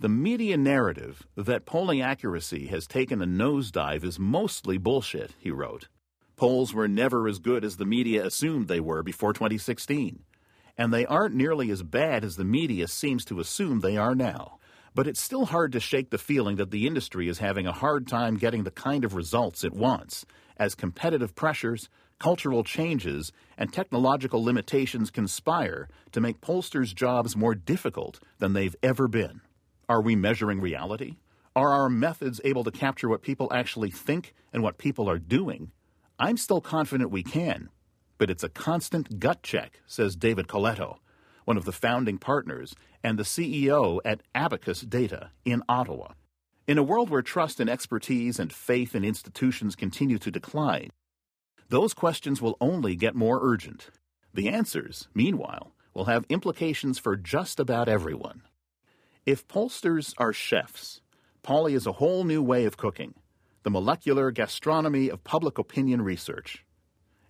The 0.01 0.09
media 0.09 0.57
narrative 0.57 1.27
that 1.37 1.67
polling 1.67 2.01
accuracy 2.01 2.69
has 2.69 2.87
taken 2.87 3.21
a 3.21 3.27
nosedive 3.27 4.05
is 4.05 4.19
mostly 4.19 4.79
bullshit, 4.79 5.33
he 5.39 5.51
wrote. 5.51 5.89
Polls 6.37 6.73
were 6.73 6.87
never 6.87 7.27
as 7.27 7.41
good 7.41 7.65
as 7.65 7.77
the 7.77 7.85
media 7.85 8.25
assumed 8.25 8.69
they 8.69 8.79
were 8.79 9.03
before 9.03 9.33
2016, 9.33 10.21
and 10.77 10.95
they 10.95 11.05
aren't 11.05 11.35
nearly 11.35 11.73
as 11.73 11.83
bad 11.83 12.23
as 12.23 12.37
the 12.37 12.45
media 12.45 12.87
seems 12.87 13.25
to 13.25 13.41
assume 13.41 13.81
they 13.81 13.97
are 13.97 14.15
now. 14.15 14.59
But 14.99 15.07
it's 15.07 15.23
still 15.23 15.45
hard 15.45 15.71
to 15.71 15.79
shake 15.79 16.11
the 16.11 16.19
feeling 16.19 16.57
that 16.57 16.73
the 16.73 16.85
industry 16.85 17.29
is 17.29 17.39
having 17.39 17.69
a 17.69 17.73
hard 17.73 18.09
time 18.09 18.37
getting 18.37 18.65
the 18.65 18.73
kind 18.73 19.05
of 19.05 19.15
results 19.15 19.63
it 19.63 19.73
wants, 19.73 20.27
as 20.57 20.75
competitive 20.75 21.37
pressures, 21.37 21.89
cultural 22.19 22.65
changes, 22.65 23.31
and 23.57 23.73
technological 23.73 24.43
limitations 24.43 25.13
conspire 25.13 25.89
to 26.11 26.21
make 26.21 26.41
pollsters' 26.41 26.93
jobs 26.93 27.37
more 27.37 27.55
difficult 27.55 28.19
than 28.41 28.55
they've 28.55 28.75
ever 28.83 29.07
been. 29.07 29.41
Are 29.89 30.03
we 30.03 30.17
measuring 30.17 30.61
reality? 30.61 31.19
Are 31.55 31.71
our 31.71 31.89
methods 31.89 32.41
able 32.43 32.65
to 32.65 32.73
capture 32.73 33.09
what 33.09 33.23
people 33.23 33.53
actually 33.53 33.93
think 33.93 34.35
and 34.53 34.65
what 34.65 34.79
people 34.79 35.09
are 35.09 35.21
doing? 35.21 35.71
I'm 36.19 36.37
still 36.37 36.61
confident 36.61 37.13
we 37.13 37.23
can, 37.23 37.69
but 38.19 38.31
it's 38.31 38.43
a 38.43 38.49
constant 38.49 39.21
gut 39.21 39.45
check, 39.45 39.81
says 39.87 40.17
David 40.17 40.49
Coletto, 40.49 40.97
one 41.49 41.57
of 41.57 41.65
the 41.65 41.73
founding 41.73 42.19
partners 42.19 42.75
and 43.03 43.19
the 43.19 43.23
CEO 43.23 44.01
at 44.05 44.21
Abacus 44.35 44.83
Data 44.83 45.31
in 45.47 45.63
Ottawa. 45.67 46.09
In 46.67 46.77
a 46.77 46.83
world 46.83 47.09
where 47.09 47.23
trust 47.23 47.59
and 47.59 47.71
expertise 47.71 48.39
and 48.39 48.53
faith 48.53 48.95
in 48.95 49.03
institutions 49.03 49.75
continue 49.75 50.19
to 50.19 50.31
decline, 50.31 50.91
those 51.71 51.95
questions 51.95 52.43
will 52.43 52.59
only 52.61 52.95
get 52.95 53.15
more 53.15 53.41
urgent. 53.41 53.89
The 54.35 54.51
answers, 54.51 55.09
meanwhile, 55.15 55.73
will 55.95 56.05
have 56.05 56.27
implications 56.29 56.99
for 56.99 57.17
just 57.17 57.59
about 57.59 57.89
everyone. 57.89 58.43
If 59.25 59.49
pollsters 59.49 60.13
are 60.19 60.35
chefs, 60.35 61.01
Polly 61.43 61.73
is 61.73 61.87
a 61.87 61.93
whole 61.93 62.25
new 62.25 62.43
way 62.43 62.67
of 62.67 62.77
cooking 62.77 63.15
the 63.63 63.71
molecular 63.71 64.31
gastronomy 64.31 65.09
of 65.09 65.25
public 65.25 65.57
opinion 65.57 66.03
research. 66.03 66.67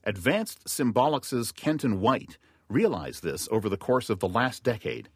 Advanced 0.02 0.64
Symbolics' 0.66 1.54
Kenton 1.54 2.00
White 2.00 2.36
realized 2.68 3.22
this 3.22 3.48
over 3.50 3.68
the 3.68 3.76
course 3.76 4.10
of 4.10 4.20
the 4.20 4.28
last 4.28 4.62
decade 4.62 5.08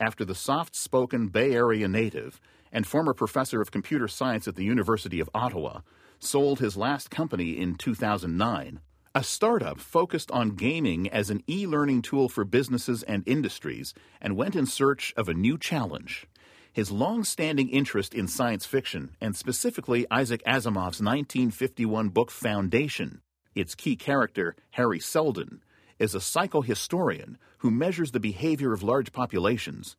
after 0.00 0.24
the 0.24 0.34
soft 0.34 0.76
spoken 0.76 1.28
Bay 1.28 1.52
Area 1.52 1.88
native 1.88 2.40
and 2.72 2.86
former 2.86 3.14
professor 3.14 3.60
of 3.60 3.70
computer 3.70 4.08
science 4.08 4.46
at 4.46 4.56
the 4.56 4.64
University 4.64 5.20
of 5.20 5.30
Ottawa 5.34 5.80
sold 6.18 6.58
his 6.58 6.76
last 6.76 7.10
company 7.10 7.58
in 7.58 7.74
2009, 7.74 8.80
a 9.14 9.24
startup 9.24 9.80
focused 9.80 10.30
on 10.30 10.50
gaming 10.50 11.08
as 11.08 11.30
an 11.30 11.42
e 11.48 11.66
learning 11.66 12.02
tool 12.02 12.28
for 12.28 12.44
businesses 12.44 13.02
and 13.04 13.22
industries, 13.26 13.94
and 14.20 14.36
went 14.36 14.54
in 14.54 14.66
search 14.66 15.14
of 15.16 15.28
a 15.28 15.34
new 15.34 15.56
challenge. 15.56 16.26
His 16.72 16.90
long 16.90 17.24
standing 17.24 17.68
interest 17.68 18.14
in 18.14 18.28
science 18.28 18.66
fiction, 18.66 19.16
and 19.20 19.34
specifically 19.34 20.06
Isaac 20.10 20.42
Asimov's 20.44 21.00
1951 21.00 22.10
book 22.10 22.30
Foundation, 22.30 23.22
its 23.54 23.74
key 23.74 23.96
character, 23.96 24.54
Hari 24.72 25.00
Seldon, 25.00 25.62
is 25.98 26.14
a 26.14 26.18
psychohistorian 26.18 27.36
who 27.58 27.70
measures 27.70 28.12
the 28.12 28.20
behavior 28.20 28.72
of 28.72 28.82
large 28.82 29.12
populations, 29.12 29.96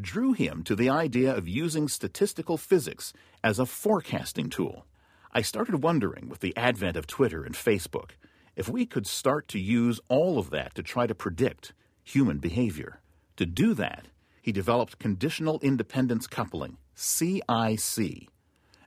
drew 0.00 0.32
him 0.32 0.62
to 0.62 0.76
the 0.76 0.88
idea 0.88 1.34
of 1.34 1.48
using 1.48 1.88
statistical 1.88 2.56
physics 2.56 3.12
as 3.42 3.58
a 3.58 3.66
forecasting 3.66 4.50
tool. 4.50 4.86
I 5.32 5.42
started 5.42 5.82
wondering, 5.82 6.28
with 6.28 6.40
the 6.40 6.56
advent 6.56 6.96
of 6.96 7.06
Twitter 7.06 7.44
and 7.44 7.54
Facebook, 7.54 8.10
if 8.56 8.68
we 8.68 8.86
could 8.86 9.06
start 9.06 9.48
to 9.48 9.58
use 9.58 10.00
all 10.08 10.38
of 10.38 10.50
that 10.50 10.74
to 10.74 10.82
try 10.82 11.06
to 11.06 11.14
predict 11.14 11.72
human 12.02 12.38
behavior. 12.38 13.00
To 13.36 13.46
do 13.46 13.74
that, 13.74 14.06
he 14.42 14.52
developed 14.52 14.98
conditional 14.98 15.60
independence 15.60 16.26
coupling, 16.26 16.78
CIC, 16.94 18.28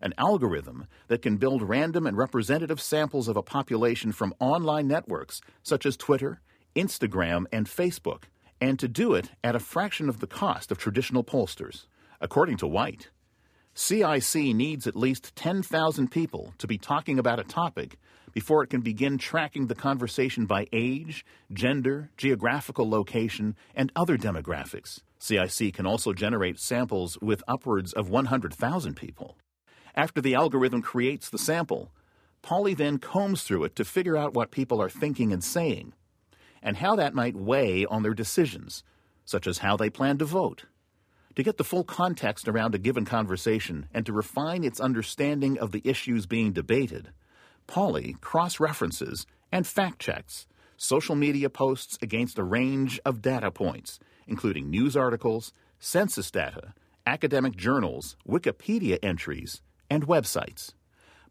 an 0.02 0.14
algorithm 0.18 0.88
that 1.08 1.22
can 1.22 1.38
build 1.38 1.62
random 1.62 2.08
and 2.08 2.18
representative 2.18 2.82
samples 2.82 3.28
of 3.28 3.38
a 3.38 3.44
population 3.44 4.12
from 4.12 4.34
online 4.40 4.88
networks 4.88 5.42
such 5.64 5.86
as 5.86 5.96
Twitter, 5.96 6.42
Instagram, 6.76 7.46
and 7.52 7.68
Facebook, 7.68 8.24
and 8.60 8.78
to 8.80 8.88
do 8.88 9.14
it 9.14 9.32
at 9.44 9.56
a 9.56 9.60
fraction 9.60 10.10
of 10.10 10.20
the 10.20 10.28
cost 10.28 10.72
of 10.72 10.78
traditional 10.78 11.24
pollsters. 11.24 11.86
According 12.20 12.58
to 12.58 12.68
White, 12.68 13.10
CIC 13.74 14.36
needs 14.54 14.86
at 14.86 14.96
least 14.96 15.36
10,000 15.36 16.12
people 16.12 16.54
to 16.58 16.68
be 16.68 16.78
talking 16.78 17.18
about 17.18 17.40
a 17.40 17.44
topic 17.44 17.98
before 18.34 18.64
it 18.64 18.70
can 18.70 18.82
begin 18.82 19.18
tracking 19.18 19.68
the 19.68 19.76
conversation 19.76 20.46
by 20.46 20.68
age, 20.72 21.26
gender, 21.52 22.10
geographical 22.18 22.90
location, 22.90 23.56
and 23.74 23.92
other 23.96 24.18
demographics. 24.18 25.00
CIC 25.20 25.74
can 25.74 25.86
also 25.86 26.14
generate 26.14 26.60
samples 26.60 27.18
with 27.22 27.44
upwards 27.48 27.94
of 27.94 28.10
100,000 28.10 28.96
people. 28.96 29.38
After 29.96 30.22
the 30.22 30.36
algorithm 30.36 30.82
creates 30.82 31.30
the 31.30 31.38
sample, 31.38 31.92
Polly 32.42 32.74
then 32.74 32.98
combs 32.98 33.44
through 33.44 33.66
it 33.66 33.76
to 33.76 33.86
figure 33.86 34.18
out 34.18 34.34
what 34.34 34.52
people 34.52 34.82
are 34.82 34.90
thinking 34.90 35.32
and 35.32 35.44
saying, 35.44 35.94
and 36.62 36.78
how 36.78 36.96
that 36.96 37.14
might 37.14 37.36
weigh 37.36 37.86
on 37.86 38.04
their 38.04 38.14
decisions, 38.14 38.84
such 39.26 39.48
as 39.48 39.60
how 39.60 39.78
they 39.78 39.90
plan 39.90 40.18
to 40.18 40.26
vote. 40.26 40.66
To 41.36 41.44
get 41.44 41.58
the 41.58 41.64
full 41.64 41.84
context 41.84 42.48
around 42.48 42.76
a 42.76 42.80
given 42.80 43.06
conversation 43.06 43.88
and 43.94 44.06
to 44.06 44.14
refine 44.14 44.64
its 44.64 44.80
understanding 44.80 45.58
of 45.58 45.72
the 45.72 45.82
issues 45.86 46.26
being 46.26 46.52
debated, 46.52 47.12
Polly 47.68 48.18
cross 48.20 48.60
references 48.60 49.26
and 49.52 49.66
fact 49.66 50.00
checks 50.00 50.48
social 50.82 51.16
media 51.16 51.48
posts 51.48 51.96
against 52.02 52.40
a 52.40 52.44
range 52.44 53.00
of 53.06 53.22
data 53.22 53.52
points, 53.52 54.00
including 54.26 54.68
news 54.68 54.98
articles, 54.98 55.54
census 55.80 56.32
data, 56.32 56.74
academic 57.06 57.56
journals, 57.56 58.18
Wikipedia 58.28 58.98
entries, 59.04 59.62
and 59.92 60.08
websites. 60.08 60.74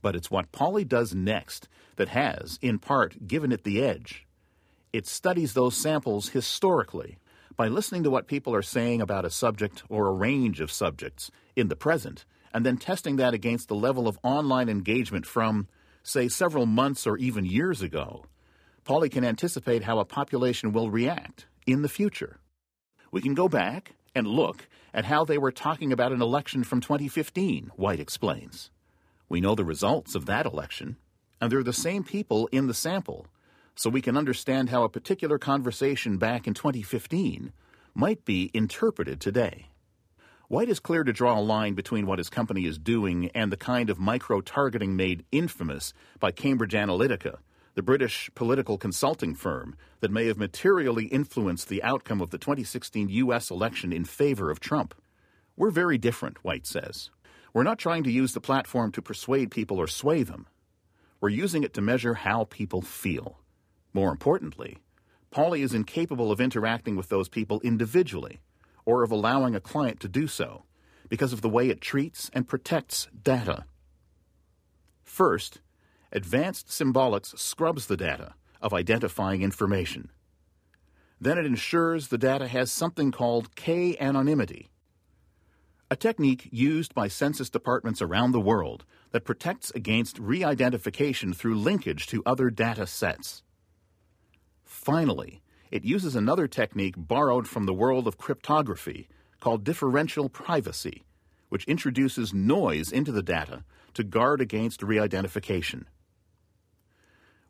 But 0.02 0.14
it's 0.14 0.30
what 0.30 0.52
Polly 0.52 0.84
does 0.84 1.16
next 1.16 1.68
that 1.96 2.08
has, 2.10 2.60
in 2.62 2.78
part, 2.78 3.26
given 3.26 3.50
it 3.50 3.64
the 3.64 3.82
edge. 3.82 4.24
It 4.92 5.06
studies 5.06 5.54
those 5.54 5.76
samples 5.76 6.30
historically 6.30 7.18
by 7.56 7.68
listening 7.68 8.02
to 8.02 8.10
what 8.10 8.26
people 8.26 8.54
are 8.54 8.62
saying 8.62 9.00
about 9.00 9.24
a 9.24 9.30
subject 9.30 9.84
or 9.88 10.08
a 10.08 10.12
range 10.12 10.60
of 10.60 10.72
subjects 10.72 11.30
in 11.54 11.68
the 11.68 11.76
present, 11.76 12.24
and 12.52 12.66
then 12.66 12.76
testing 12.76 13.14
that 13.16 13.32
against 13.32 13.68
the 13.68 13.76
level 13.76 14.08
of 14.08 14.18
online 14.24 14.68
engagement 14.68 15.26
from, 15.26 15.68
say, 16.02 16.28
several 16.28 16.66
months 16.66 17.06
or 17.06 17.16
even 17.18 17.44
years 17.44 17.82
ago. 17.82 18.24
Polly 18.82 19.08
can 19.08 19.24
anticipate 19.24 19.84
how 19.84 20.00
a 20.00 20.04
population 20.04 20.72
will 20.72 20.90
react 20.90 21.46
in 21.66 21.82
the 21.82 21.88
future. 21.88 22.40
We 23.12 23.20
can 23.20 23.34
go 23.34 23.48
back 23.48 23.92
and 24.12 24.26
look 24.26 24.66
at 24.92 25.04
how 25.04 25.24
they 25.24 25.38
were 25.38 25.52
talking 25.52 25.92
about 25.92 26.10
an 26.10 26.20
election 26.22 26.64
from 26.64 26.80
2015, 26.80 27.70
White 27.76 28.00
explains. 28.00 28.70
We 29.28 29.40
know 29.40 29.54
the 29.54 29.64
results 29.64 30.16
of 30.16 30.26
that 30.26 30.46
election, 30.46 30.96
and 31.40 31.52
they're 31.52 31.62
the 31.62 31.72
same 31.72 32.02
people 32.02 32.48
in 32.50 32.66
the 32.66 32.74
sample, 32.74 33.28
so 33.80 33.88
we 33.88 34.02
can 34.02 34.14
understand 34.14 34.68
how 34.68 34.82
a 34.82 34.90
particular 34.90 35.38
conversation 35.38 36.18
back 36.18 36.46
in 36.46 36.52
2015 36.52 37.50
might 37.94 38.26
be 38.26 38.50
interpreted 38.52 39.18
today. 39.18 39.68
White 40.48 40.68
is 40.68 40.80
clear 40.80 41.02
to 41.02 41.14
draw 41.14 41.38
a 41.38 41.40
line 41.40 41.72
between 41.72 42.04
what 42.04 42.18
his 42.18 42.28
company 42.28 42.66
is 42.66 42.76
doing 42.76 43.30
and 43.34 43.50
the 43.50 43.56
kind 43.56 43.88
of 43.88 43.98
micro 43.98 44.42
targeting 44.42 44.96
made 44.96 45.24
infamous 45.32 45.94
by 46.18 46.30
Cambridge 46.30 46.74
Analytica, 46.74 47.38
the 47.74 47.82
British 47.82 48.30
political 48.34 48.76
consulting 48.76 49.34
firm 49.34 49.74
that 50.00 50.10
may 50.10 50.26
have 50.26 50.36
materially 50.36 51.06
influenced 51.06 51.70
the 51.70 51.82
outcome 51.82 52.20
of 52.20 52.28
the 52.28 52.36
2016 52.36 53.08
U.S. 53.08 53.50
election 53.50 53.94
in 53.94 54.04
favor 54.04 54.50
of 54.50 54.60
Trump. 54.60 54.94
We're 55.56 55.70
very 55.70 55.96
different, 55.96 56.44
White 56.44 56.66
says. 56.66 57.08
We're 57.54 57.62
not 57.62 57.78
trying 57.78 58.04
to 58.04 58.12
use 58.12 58.34
the 58.34 58.42
platform 58.42 58.92
to 58.92 59.00
persuade 59.00 59.50
people 59.50 59.78
or 59.78 59.86
sway 59.86 60.22
them. 60.22 60.48
We're 61.18 61.30
using 61.30 61.62
it 61.62 61.72
to 61.72 61.80
measure 61.80 62.12
how 62.12 62.44
people 62.44 62.82
feel. 62.82 63.39
More 63.92 64.10
importantly, 64.10 64.78
Polly 65.30 65.62
is 65.62 65.74
incapable 65.74 66.32
of 66.32 66.40
interacting 66.40 66.96
with 66.96 67.08
those 67.08 67.28
people 67.28 67.60
individually 67.60 68.40
or 68.84 69.02
of 69.02 69.10
allowing 69.10 69.54
a 69.54 69.60
client 69.60 70.00
to 70.00 70.08
do 70.08 70.26
so 70.26 70.64
because 71.08 71.32
of 71.32 71.40
the 71.40 71.48
way 71.48 71.68
it 71.68 71.80
treats 71.80 72.30
and 72.32 72.48
protects 72.48 73.08
data. 73.22 73.64
First, 75.02 75.60
advanced 76.12 76.68
symbolics 76.68 77.38
scrubs 77.38 77.86
the 77.86 77.96
data 77.96 78.34
of 78.60 78.72
identifying 78.72 79.42
information. 79.42 80.10
Then 81.20 81.36
it 81.36 81.46
ensures 81.46 82.08
the 82.08 82.18
data 82.18 82.48
has 82.48 82.72
something 82.72 83.10
called 83.10 83.54
K 83.54 83.96
anonymity, 83.98 84.70
a 85.90 85.96
technique 85.96 86.48
used 86.52 86.94
by 86.94 87.08
census 87.08 87.50
departments 87.50 88.00
around 88.00 88.30
the 88.30 88.40
world 88.40 88.84
that 89.10 89.24
protects 89.24 89.72
against 89.72 90.18
re 90.20 90.44
identification 90.44 91.34
through 91.34 91.58
linkage 91.58 92.06
to 92.06 92.22
other 92.24 92.48
data 92.48 92.86
sets. 92.86 93.42
Finally, 94.80 95.42
it 95.70 95.84
uses 95.84 96.16
another 96.16 96.48
technique 96.48 96.94
borrowed 96.96 97.46
from 97.46 97.66
the 97.66 97.74
world 97.74 98.06
of 98.06 98.16
cryptography 98.16 99.08
called 99.38 99.62
differential 99.62 100.30
privacy, 100.30 101.04
which 101.50 101.66
introduces 101.66 102.32
noise 102.32 102.90
into 102.90 103.12
the 103.12 103.22
data 103.22 103.62
to 103.92 104.02
guard 104.02 104.40
against 104.40 104.82
re 104.82 104.98
identification. 104.98 105.86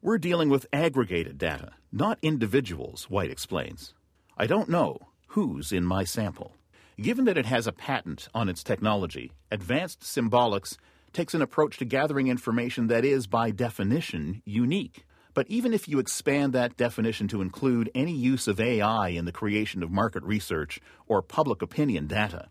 We're 0.03 0.19
dealing 0.19 0.49
with 0.49 0.67
aggregated 0.73 1.39
data, 1.39 1.75
not 1.93 2.19
individuals, 2.21 3.09
White 3.09 3.31
explains. 3.31 3.95
I 4.37 4.49
don't 4.49 4.69
know 4.69 4.99
who's 5.29 5.71
in 5.71 5.85
my 5.85 6.03
sample. 6.03 6.57
Given 7.01 7.27
that 7.27 7.39
it 7.39 7.47
has 7.47 7.69
a 7.69 7.73
patent 7.73 8.29
on 8.35 8.49
its 8.49 8.65
technology, 8.65 9.31
Advanced 9.53 10.01
Symbolics 10.01 10.79
takes 11.13 11.35
an 11.35 11.43
approach 11.43 11.77
to 11.79 11.85
gathering 11.85 12.27
information 12.27 12.89
that 12.89 13.05
is, 13.05 13.29
by 13.29 13.53
definition, 13.53 14.43
unique. 14.45 15.07
But 15.33 15.47
even 15.49 15.73
if 15.73 15.89
you 15.89 15.99
expand 15.99 16.53
that 16.53 16.77
definition 16.77 17.29
to 17.29 17.41
include 17.41 17.91
any 17.95 18.13
use 18.13 18.49
of 18.49 18.61
AI 18.61 19.09
in 19.09 19.25
the 19.25 19.33
creation 19.33 19.83
of 19.83 19.91
market 19.91 20.23
research 20.25 20.81
or 21.07 21.23
public 21.23 21.63
opinion 21.63 22.07
data, 22.07 22.49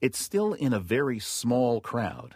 it's 0.00 0.18
still 0.18 0.52
in 0.52 0.72
a 0.72 0.80
very 0.80 1.18
small 1.18 1.80
crowd. 1.80 2.34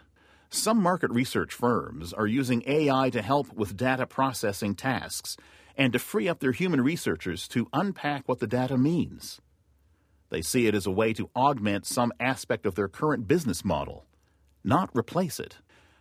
Some 0.49 0.81
market 0.81 1.11
research 1.11 1.53
firms 1.53 2.13
are 2.13 2.27
using 2.27 2.63
AI 2.65 3.09
to 3.11 3.21
help 3.21 3.53
with 3.53 3.77
data 3.77 4.07
processing 4.07 4.73
tasks 4.73 5.37
and 5.77 5.93
to 5.93 5.99
free 5.99 6.27
up 6.27 6.39
their 6.39 6.51
human 6.51 6.81
researchers 6.81 7.47
to 7.49 7.67
unpack 7.71 8.27
what 8.27 8.39
the 8.39 8.47
data 8.47 8.77
means. 8.77 9.39
They 10.29 10.41
see 10.41 10.67
it 10.67 10.75
as 10.75 10.85
a 10.85 10.91
way 10.91 11.13
to 11.13 11.29
augment 11.35 11.85
some 11.85 12.11
aspect 12.19 12.65
of 12.65 12.75
their 12.75 12.87
current 12.87 13.27
business 13.27 13.63
model, 13.63 14.05
not 14.63 14.89
replace 14.95 15.39
it. 15.39 15.57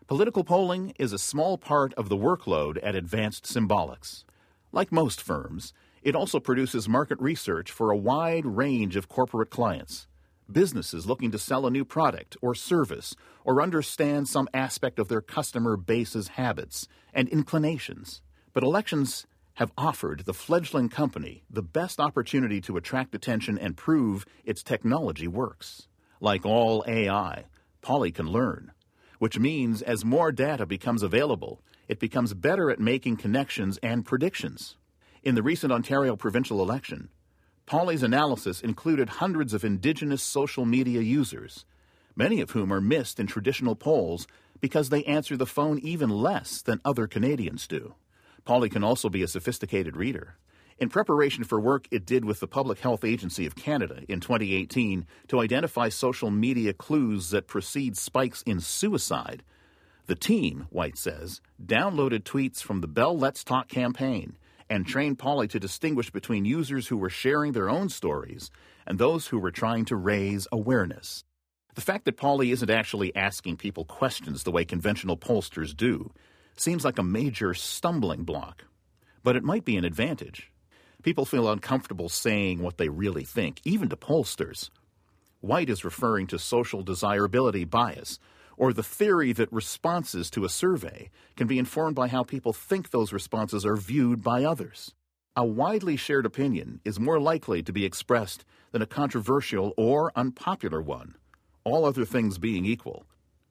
Political 0.09 0.45
polling 0.45 0.95
is 0.99 1.13
a 1.13 1.19
small 1.19 1.59
part 1.59 1.93
of 1.93 2.09
the 2.09 2.17
workload 2.17 2.79
at 2.83 2.95
Advanced 2.95 3.45
Symbolics. 3.45 4.25
Like 4.73 4.91
most 4.91 5.21
firms, 5.21 5.75
it 6.03 6.17
also 6.17 6.41
produces 6.41 6.89
market 6.89 7.21
research 7.21 7.71
for 7.71 7.91
a 7.91 7.97
wide 7.97 8.47
range 8.47 8.97
of 8.97 9.11
corporate 9.11 9.51
clients. 9.51 10.07
Businesses 10.51 11.05
looking 11.05 11.31
to 11.31 11.39
sell 11.39 11.67
a 11.67 11.71
new 11.71 11.85
product 11.85 12.39
or 12.41 12.55
service 12.55 13.15
or 13.45 13.61
understand 13.61 14.29
some 14.29 14.49
aspect 14.55 14.99
of 14.99 15.09
their 15.09 15.21
customer 15.21 15.77
base's 15.77 16.29
habits 16.29 16.89
and 17.13 17.29
inclinations. 17.29 18.23
But 18.55 18.63
elections 18.63 19.27
have 19.57 19.73
offered 19.77 20.25
the 20.25 20.33
fledgling 20.33 20.89
company 20.89 21.45
the 21.51 21.63
best 21.63 22.01
opportunity 22.01 22.63
to 22.63 22.79
attract 22.79 23.15
attention 23.15 23.59
and 23.59 23.77
prove 23.77 24.25
its 24.47 24.63
technology 24.63 25.29
works. 25.29 25.87
Like 26.19 26.47
all 26.47 26.83
AI, 26.89 27.45
Polly 27.83 28.11
can 28.11 28.27
learn 28.27 28.73
which 29.19 29.39
means 29.39 29.83
as 29.83 30.05
more 30.05 30.33
data 30.33 30.67
becomes 30.67 31.03
available, 31.03 31.61
it 31.89 31.99
becomes 31.99 32.35
better 32.35 32.71
at 32.71 32.81
making 32.81 33.17
connections 33.17 33.79
and 33.83 34.05
predictions. 34.05 34.77
In 35.23 35.35
the 35.35 35.43
recent 35.43 35.73
Ontario 35.73 36.17
provincial 36.17 36.63
election, 36.63 37.09
Polly's 37.67 38.03
analysis 38.03 38.61
included 38.61 39.09
hundreds 39.09 39.53
of 39.53 39.65
Indigenous 39.65 40.23
social 40.23 40.65
media 40.65 41.01
users, 41.01 41.65
many 42.17 42.41
of 42.41 42.53
whom 42.53 42.73
are 42.73 42.81
missed 42.81 43.21
in 43.21 43.27
traditional 43.27 43.75
polls 43.75 44.27
because 44.61 44.89
they 44.89 45.05
answer 45.05 45.37
the 45.37 45.47
phone 45.47 45.79
even 45.81 46.09
less 46.09 46.63
than 46.63 46.81
other 46.85 47.07
Canadians 47.07 47.67
do. 47.67 47.95
Polly 48.45 48.69
can 48.69 48.83
also 48.83 49.09
be 49.09 49.23
a 49.23 49.29
sophisticated 49.29 49.97
reader. 49.97 50.37
In 50.81 50.89
preparation 50.89 51.43
for 51.43 51.59
work 51.59 51.89
it 51.91 52.07
did 52.07 52.25
with 52.25 52.39
the 52.39 52.47
Public 52.47 52.79
Health 52.79 53.05
Agency 53.05 53.47
of 53.47 53.57
Canada 53.57 54.03
in 54.09 54.21
2018 54.21 55.07
to 55.27 55.41
identify 55.41 55.89
social 55.89 56.31
media 56.31 56.73
clues 56.73 57.31
that 57.31 57.49
precede 57.49 57.97
spikes 57.97 58.43
in 58.43 58.61
suicide, 58.61 59.43
the 60.07 60.15
team, 60.15 60.69
White 60.71 60.97
says, 60.97 61.41
downloaded 61.61 62.21
tweets 62.21 62.63
from 62.63 62.81
the 62.81 62.87
Bell 62.87 63.19
Let's 63.19 63.43
Talk 63.43 63.67
campaign 63.67 64.37
and 64.71 64.87
trained 64.87 65.19
Polly 65.19 65.49
to 65.49 65.59
distinguish 65.59 66.13
between 66.13 66.45
users 66.45 66.87
who 66.87 66.97
were 66.97 67.11
sharing 67.11 67.53
their 67.53 67.69
own 67.69 67.89
stories 67.89 68.49
and 68.87 68.99
those 69.01 69.27
who 69.27 69.41
were 69.41 69.51
trying 69.51 69.85
to 69.87 69.97
raise 69.97 70.47
awareness. 70.53 71.25
The 71.75 71.81
fact 71.81 72.05
that 72.05 72.17
Polly 72.17 72.53
isn't 72.53 72.71
actually 72.71 73.15
asking 73.17 73.57
people 73.57 73.85
questions 73.85 74.45
the 74.45 74.53
way 74.53 74.65
conventional 74.65 75.17
pollsters 75.17 75.77
do 75.77 76.13
seems 76.57 76.85
like 76.85 76.99
a 76.99 77.03
major 77.03 77.53
stumbling 77.53 78.23
block, 78.23 78.65
but 79.25 79.35
it 79.35 79.43
might 79.43 79.65
be 79.65 79.77
an 79.77 79.85
advantage. 79.85 80.53
People 81.03 81.25
feel 81.25 81.49
uncomfortable 81.51 82.09
saying 82.09 82.61
what 82.61 82.77
they 82.77 82.89
really 82.89 83.25
think, 83.25 83.61
even 83.65 83.89
to 83.89 83.97
pollsters. 83.97 84.71
White 85.41 85.71
is 85.71 85.85
referring 85.85 86.27
to 86.27 86.39
social 86.41 86.83
desirability 86.83 87.65
bias, 87.65 88.19
or 88.57 88.73
the 88.73 88.83
theory 88.83 89.33
that 89.33 89.53
responses 89.53 90.29
to 90.31 90.45
a 90.45 90.49
survey 90.49 91.09
can 91.37 91.47
be 91.47 91.61
informed 91.61 91.95
by 91.95 92.09
how 92.09 92.25
people 92.25 92.53
think 92.53 92.91
those 92.91 93.13
responses 93.13 93.65
are 93.65 93.77
viewed 93.77 94.25
by 94.25 94.43
others. 94.43 94.93
A 95.37 95.47
widely 95.47 95.97
shared 95.97 96.27
opinion 96.27 96.81
is 96.85 96.99
more 96.99 97.21
likely 97.21 97.63
to 97.63 97.73
be 97.73 97.85
expressed 97.85 98.45
than 98.73 98.83
a 98.83 98.87
controversial 98.87 99.75
or 99.77 100.11
unpopular 100.17 100.83
one, 100.83 101.15
all 101.63 101.85
other 101.85 102.05
things 102.05 102.39
being 102.39 102.65
equal. 102.65 103.07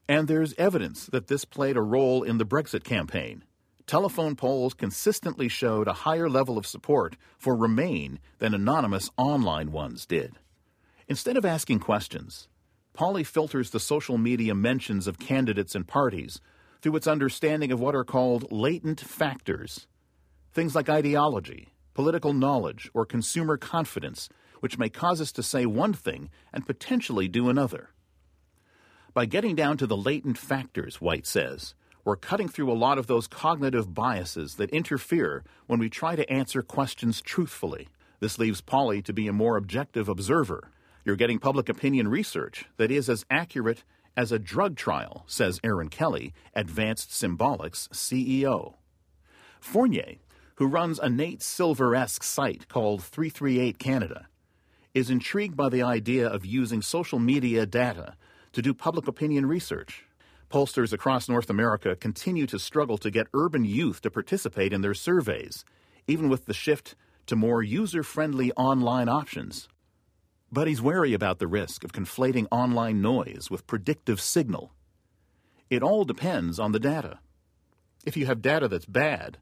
And 0.10 0.28
there's 0.28 0.54
evidence 0.58 1.06
that 1.06 1.28
this 1.28 1.46
played 1.46 1.78
a 1.78 1.82
role 1.82 2.24
in 2.24 2.40
the 2.40 2.46
Brexit 2.46 2.84
campaign 2.84 3.46
telephone 3.88 4.36
polls 4.36 4.74
consistently 4.74 5.48
showed 5.48 5.88
a 5.88 5.94
higher 5.94 6.30
level 6.30 6.58
of 6.58 6.68
support 6.68 7.16
for 7.38 7.56
Remain 7.56 8.20
than 8.40 8.54
anonymous 8.54 9.10
online 9.18 9.72
ones 9.72 10.06
did. 10.06 10.34
Instead 11.08 11.38
of 11.38 11.46
asking 11.46 11.80
questions, 11.80 12.50
Polly 12.94 13.24
filters 13.24 13.70
the 13.70 13.80
social 13.80 14.18
media 14.18 14.54
mentions 14.54 15.08
of 15.08 15.20
candidates 15.20 15.74
and 15.74 15.88
parties 15.88 16.42
through 16.82 16.96
its 16.98 17.08
understanding 17.08 17.72
of 17.72 17.80
what 17.80 17.96
are 17.96 18.04
called 18.04 18.52
latent 18.52 19.00
factors. 19.00 19.88
Things 20.52 20.76
like 20.76 20.90
ideology, 20.90 21.70
political 21.94 22.34
knowledge, 22.34 22.90
or 22.94 23.06
consumer 23.06 23.56
confidence, 23.56 24.30
which 24.60 24.78
may 24.78 24.90
cause 24.90 25.22
us 25.22 25.32
to 25.32 25.44
say 25.44 25.66
one 25.66 25.94
thing 25.94 26.30
and 26.52 26.66
potentially 26.66 27.28
do 27.28 27.50
another. 27.50 27.92
By 29.14 29.26
getting 29.26 29.56
down 29.56 29.78
to 29.78 29.88
the 29.88 29.98
latent 29.98 30.38
factors, 30.38 31.00
White 31.00 31.26
says, 31.26 31.74
we're 32.08 32.16
cutting 32.16 32.48
through 32.48 32.72
a 32.72 32.84
lot 32.86 32.98
of 32.98 33.08
those 33.08 33.28
cognitive 33.28 33.94
biases 33.94 34.56
that 34.56 34.70
interfere 34.70 35.44
when 35.66 35.78
we 35.78 35.90
try 35.90 36.16
to 36.16 36.32
answer 36.32 36.62
questions 36.62 37.20
truthfully. 37.20 37.90
This 38.22 38.40
leaves 38.40 38.62
Polly 38.62 39.02
to 39.02 39.12
be 39.12 39.28
a 39.28 39.34
more 39.34 39.58
objective 39.58 40.08
observer. 40.08 40.72
You're 41.04 41.18
getting 41.18 41.38
public 41.38 41.68
opinion 41.68 42.08
research 42.08 42.64
that 42.78 42.92
is 42.92 43.10
as 43.10 43.26
accurate 43.30 43.84
as 44.16 44.32
a 44.32 44.40
drug 44.40 44.78
trial, 44.78 45.26
says 45.28 45.60
Erin 45.66 45.90
Kelly, 45.90 46.34
Advanced 46.56 47.10
Symbolics 47.10 47.90
CEO. 47.90 48.76
Fournier, 49.60 50.16
who 50.56 50.66
runs 50.66 51.00
a 51.00 51.10
Nate 51.10 51.44
Silver 51.44 51.94
esque 51.94 52.24
site 52.24 52.70
called 52.70 53.04
338 53.04 53.80
Canada, 53.80 54.28
is 54.94 55.10
intrigued 55.10 55.58
by 55.58 55.68
the 55.68 55.84
idea 55.84 56.26
of 56.26 56.46
using 56.46 56.82
social 56.82 57.20
media 57.20 57.66
data 57.66 58.16
to 58.54 58.62
do 58.62 58.74
public 58.74 59.10
opinion 59.10 59.46
research. 59.46 60.07
Pollsters 60.50 60.94
across 60.94 61.28
North 61.28 61.50
America 61.50 61.96
continue 61.96 62.48
to 62.48 62.58
struggle 62.58 62.98
to 63.00 63.12
get 63.12 63.28
urban 63.34 63.66
youth 63.66 64.00
to 64.02 64.10
participate 64.10 64.72
in 64.72 64.82
their 64.82 64.94
surveys, 64.94 65.66
even 66.08 66.30
with 66.30 66.46
the 66.46 66.54
shift 66.54 66.96
to 67.26 67.36
more 67.36 67.62
user 67.62 68.02
friendly 68.02 68.54
online 68.54 69.10
options. 69.10 69.68
But 70.50 70.68
he's 70.68 70.82
wary 70.82 71.14
about 71.14 71.40
the 71.40 71.48
risk 71.48 71.84
of 71.84 71.92
conflating 71.92 72.48
online 72.50 73.02
noise 73.02 73.50
with 73.52 73.68
predictive 73.68 74.22
signal. 74.22 74.72
It 75.70 75.84
all 75.84 76.06
depends 76.06 76.60
on 76.60 76.72
the 76.72 76.80
data. 76.80 77.20
If 78.06 78.16
you 78.16 78.26
have 78.28 78.42
data 78.42 78.70
that's 78.70 78.86
bad, 78.86 79.40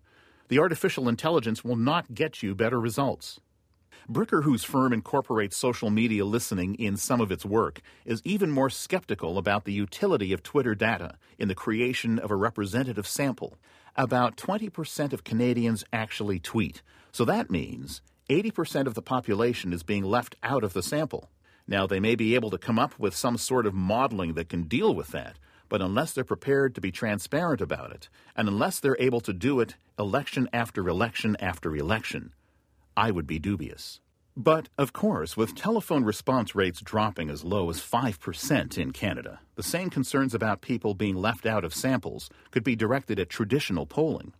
the 0.47 0.57
artificial 0.57 1.07
intelligence 1.07 1.63
will 1.63 1.75
not 1.75 2.15
get 2.15 2.41
you 2.41 2.55
better 2.55 2.79
results. 2.79 3.39
Bricker, 4.09 4.43
whose 4.43 4.63
firm 4.63 4.93
incorporates 4.93 5.57
social 5.57 5.89
media 5.89 6.25
listening 6.25 6.75
in 6.75 6.95
some 6.95 7.19
of 7.19 7.31
its 7.31 7.43
work, 7.43 7.81
is 8.05 8.21
even 8.23 8.51
more 8.51 8.69
skeptical 8.69 9.39
about 9.39 9.65
the 9.65 9.73
utility 9.73 10.31
of 10.31 10.43
Twitter 10.43 10.75
data 10.75 11.17
in 11.39 11.47
the 11.47 11.55
creation 11.55 12.19
of 12.19 12.29
a 12.29 12.35
representative 12.35 13.07
sample. 13.07 13.57
About 13.95 14.37
20% 14.37 15.11
of 15.11 15.23
Canadians 15.23 15.83
actually 15.91 16.37
tweet, 16.37 16.83
so 17.11 17.25
that 17.25 17.49
means 17.49 18.01
80% 18.29 18.85
of 18.85 18.93
the 18.93 19.01
population 19.01 19.73
is 19.73 19.81
being 19.81 20.03
left 20.03 20.35
out 20.43 20.63
of 20.63 20.73
the 20.73 20.83
sample. 20.83 21.31
Now, 21.67 21.87
they 21.87 21.99
may 21.99 22.13
be 22.13 22.35
able 22.35 22.51
to 22.51 22.59
come 22.59 22.77
up 22.77 22.99
with 22.99 23.15
some 23.15 23.39
sort 23.39 23.65
of 23.65 23.73
modeling 23.73 24.35
that 24.35 24.49
can 24.49 24.63
deal 24.63 24.93
with 24.93 25.07
that, 25.09 25.39
but 25.67 25.81
unless 25.81 26.13
they're 26.13 26.23
prepared 26.23 26.75
to 26.75 26.81
be 26.81 26.91
transparent 26.91 27.59
about 27.59 27.91
it, 27.91 28.09
and 28.35 28.47
unless 28.47 28.79
they're 28.79 28.97
able 28.99 29.21
to 29.21 29.33
do 29.33 29.59
it 29.61 29.77
election 29.97 30.47
after 30.53 30.87
election 30.87 31.35
after 31.39 31.75
election, 31.75 32.33
I 32.97 33.11
would 33.11 33.27
be 33.27 33.39
dubious. 33.39 33.99
But, 34.37 34.67
of 34.77 34.91
course, 34.91 35.37
with 35.37 35.55
telephone 35.55 36.03
response 36.03 36.55
rates 36.55 36.81
dropping 36.81 37.29
as 37.29 37.45
low 37.45 37.69
as 37.69 37.79
5% 37.79 38.77
in 38.77 38.91
Canada, 38.91 39.39
the 39.55 39.63
same 39.63 39.89
concerns 39.89 40.33
about 40.33 40.61
people 40.61 40.93
being 40.93 41.15
left 41.15 41.45
out 41.45 41.63
of 41.63 41.73
samples 41.73 42.29
could 42.51 42.63
be 42.63 42.75
directed 42.75 43.17
at 43.19 43.29
traditional 43.29 43.85
polling. 43.85 44.33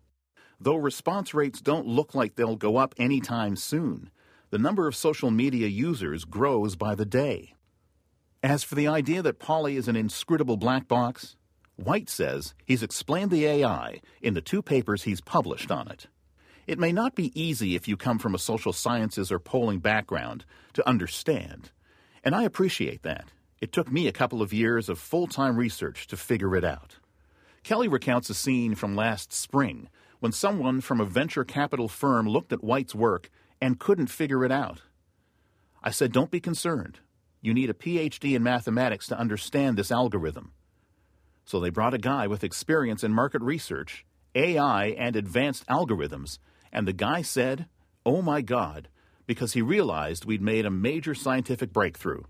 Though 0.60 0.76
response 0.76 1.34
rates 1.34 1.62
don't 1.62 1.88
look 1.88 2.14
like 2.14 2.36
they'll 2.36 2.56
go 2.56 2.78
up 2.78 2.94
anytime 2.98 3.56
soon, 3.56 4.10
the 4.50 4.58
number 4.58 4.88
of 4.88 4.96
social 4.96 5.32
media 5.32 5.68
users 5.68 6.26
grows 6.26 6.76
by 6.76 6.96
the 6.96 7.06
day. 7.06 7.56
As 8.44 8.64
for 8.64 8.76
the 8.76 8.88
idea 8.88 9.22
that 9.22 9.40
Polly 9.40 9.76
is 9.76 9.88
an 9.88 9.96
inscrutable 9.96 10.58
black 10.58 10.88
box, 10.88 11.36
White 11.78 12.10
says 12.10 12.54
he's 12.66 12.84
explained 12.84 13.32
the 13.32 13.46
AI 13.46 14.02
in 14.22 14.34
the 14.34 14.42
two 14.42 14.62
papers 14.62 15.04
he's 15.04 15.20
published 15.20 15.72
on 15.72 15.90
it. 15.90 16.08
It 16.68 16.80
may 16.80 16.92
not 16.92 17.14
be 17.14 17.40
easy 17.40 17.76
if 17.76 17.88
you 17.88 17.96
come 17.96 18.18
from 18.18 18.34
a 18.34 18.40
social 18.40 18.74
sciences 18.74 19.32
or 19.32 19.38
polling 19.38 19.80
background 19.80 20.46
to 20.74 20.88
understand, 20.88 21.72
and 22.24 22.34
I 22.34 22.44
appreciate 22.44 23.04
that. 23.04 23.26
It 23.62 23.72
took 23.72 23.92
me 23.92 24.08
a 24.08 24.12
couple 24.12 24.42
of 24.42 24.52
years 24.52 24.90
of 24.90 25.00
full 25.00 25.28
time 25.28 25.58
research 25.58 26.08
to 26.08 26.18
figure 26.18 26.56
it 26.56 26.64
out. 26.64 26.98
Kelly 27.64 27.88
recounts 27.88 28.30
a 28.30 28.34
scene 28.34 28.76
from 28.76 28.96
last 28.96 29.32
spring 29.32 29.90
when 30.20 30.32
someone 30.32 30.82
from 30.82 31.00
a 31.00 31.06
venture 31.06 31.44
capital 31.44 31.88
firm 31.88 32.28
looked 32.28 32.52
at 32.52 32.64
White's 32.64 32.96
work 32.96 33.30
and 33.62 33.80
couldn't 33.80 34.08
figure 34.08 34.44
it 34.44 34.52
out. 34.52 34.82
I 35.84 35.92
said, 35.92 36.12
Don't 36.12 36.32
be 36.32 36.40
concerned. 36.40 37.00
You 37.42 37.54
need 37.54 37.70
a 37.70 37.76
PhD 37.76 38.36
in 38.36 38.42
mathematics 38.42 39.08
to 39.08 39.20
understand 39.20 39.78
this 39.78 39.92
algorithm. 39.92 40.52
So 41.46 41.60
they 41.60 41.70
brought 41.70 41.94
a 41.94 42.00
guy 42.00 42.26
with 42.26 42.44
experience 42.44 43.04
in 43.04 43.14
market 43.14 43.44
research, 43.44 44.04
AI, 44.34 44.88
and 44.98 45.16
advanced 45.16 45.66
algorithms 45.68 46.40
and 46.76 46.86
the 46.86 46.94
guy 46.94 47.22
said, 47.22 47.68
Oh 48.06 48.22
my 48.22 48.42
God, 48.42 48.90
because 49.26 49.54
he 49.54 49.62
realized 49.62 50.26
we'd 50.26 50.42
made 50.42 50.66
a 50.66 50.70
major 50.70 51.16
scientific 51.16 51.72
breakthrough. 51.72 52.24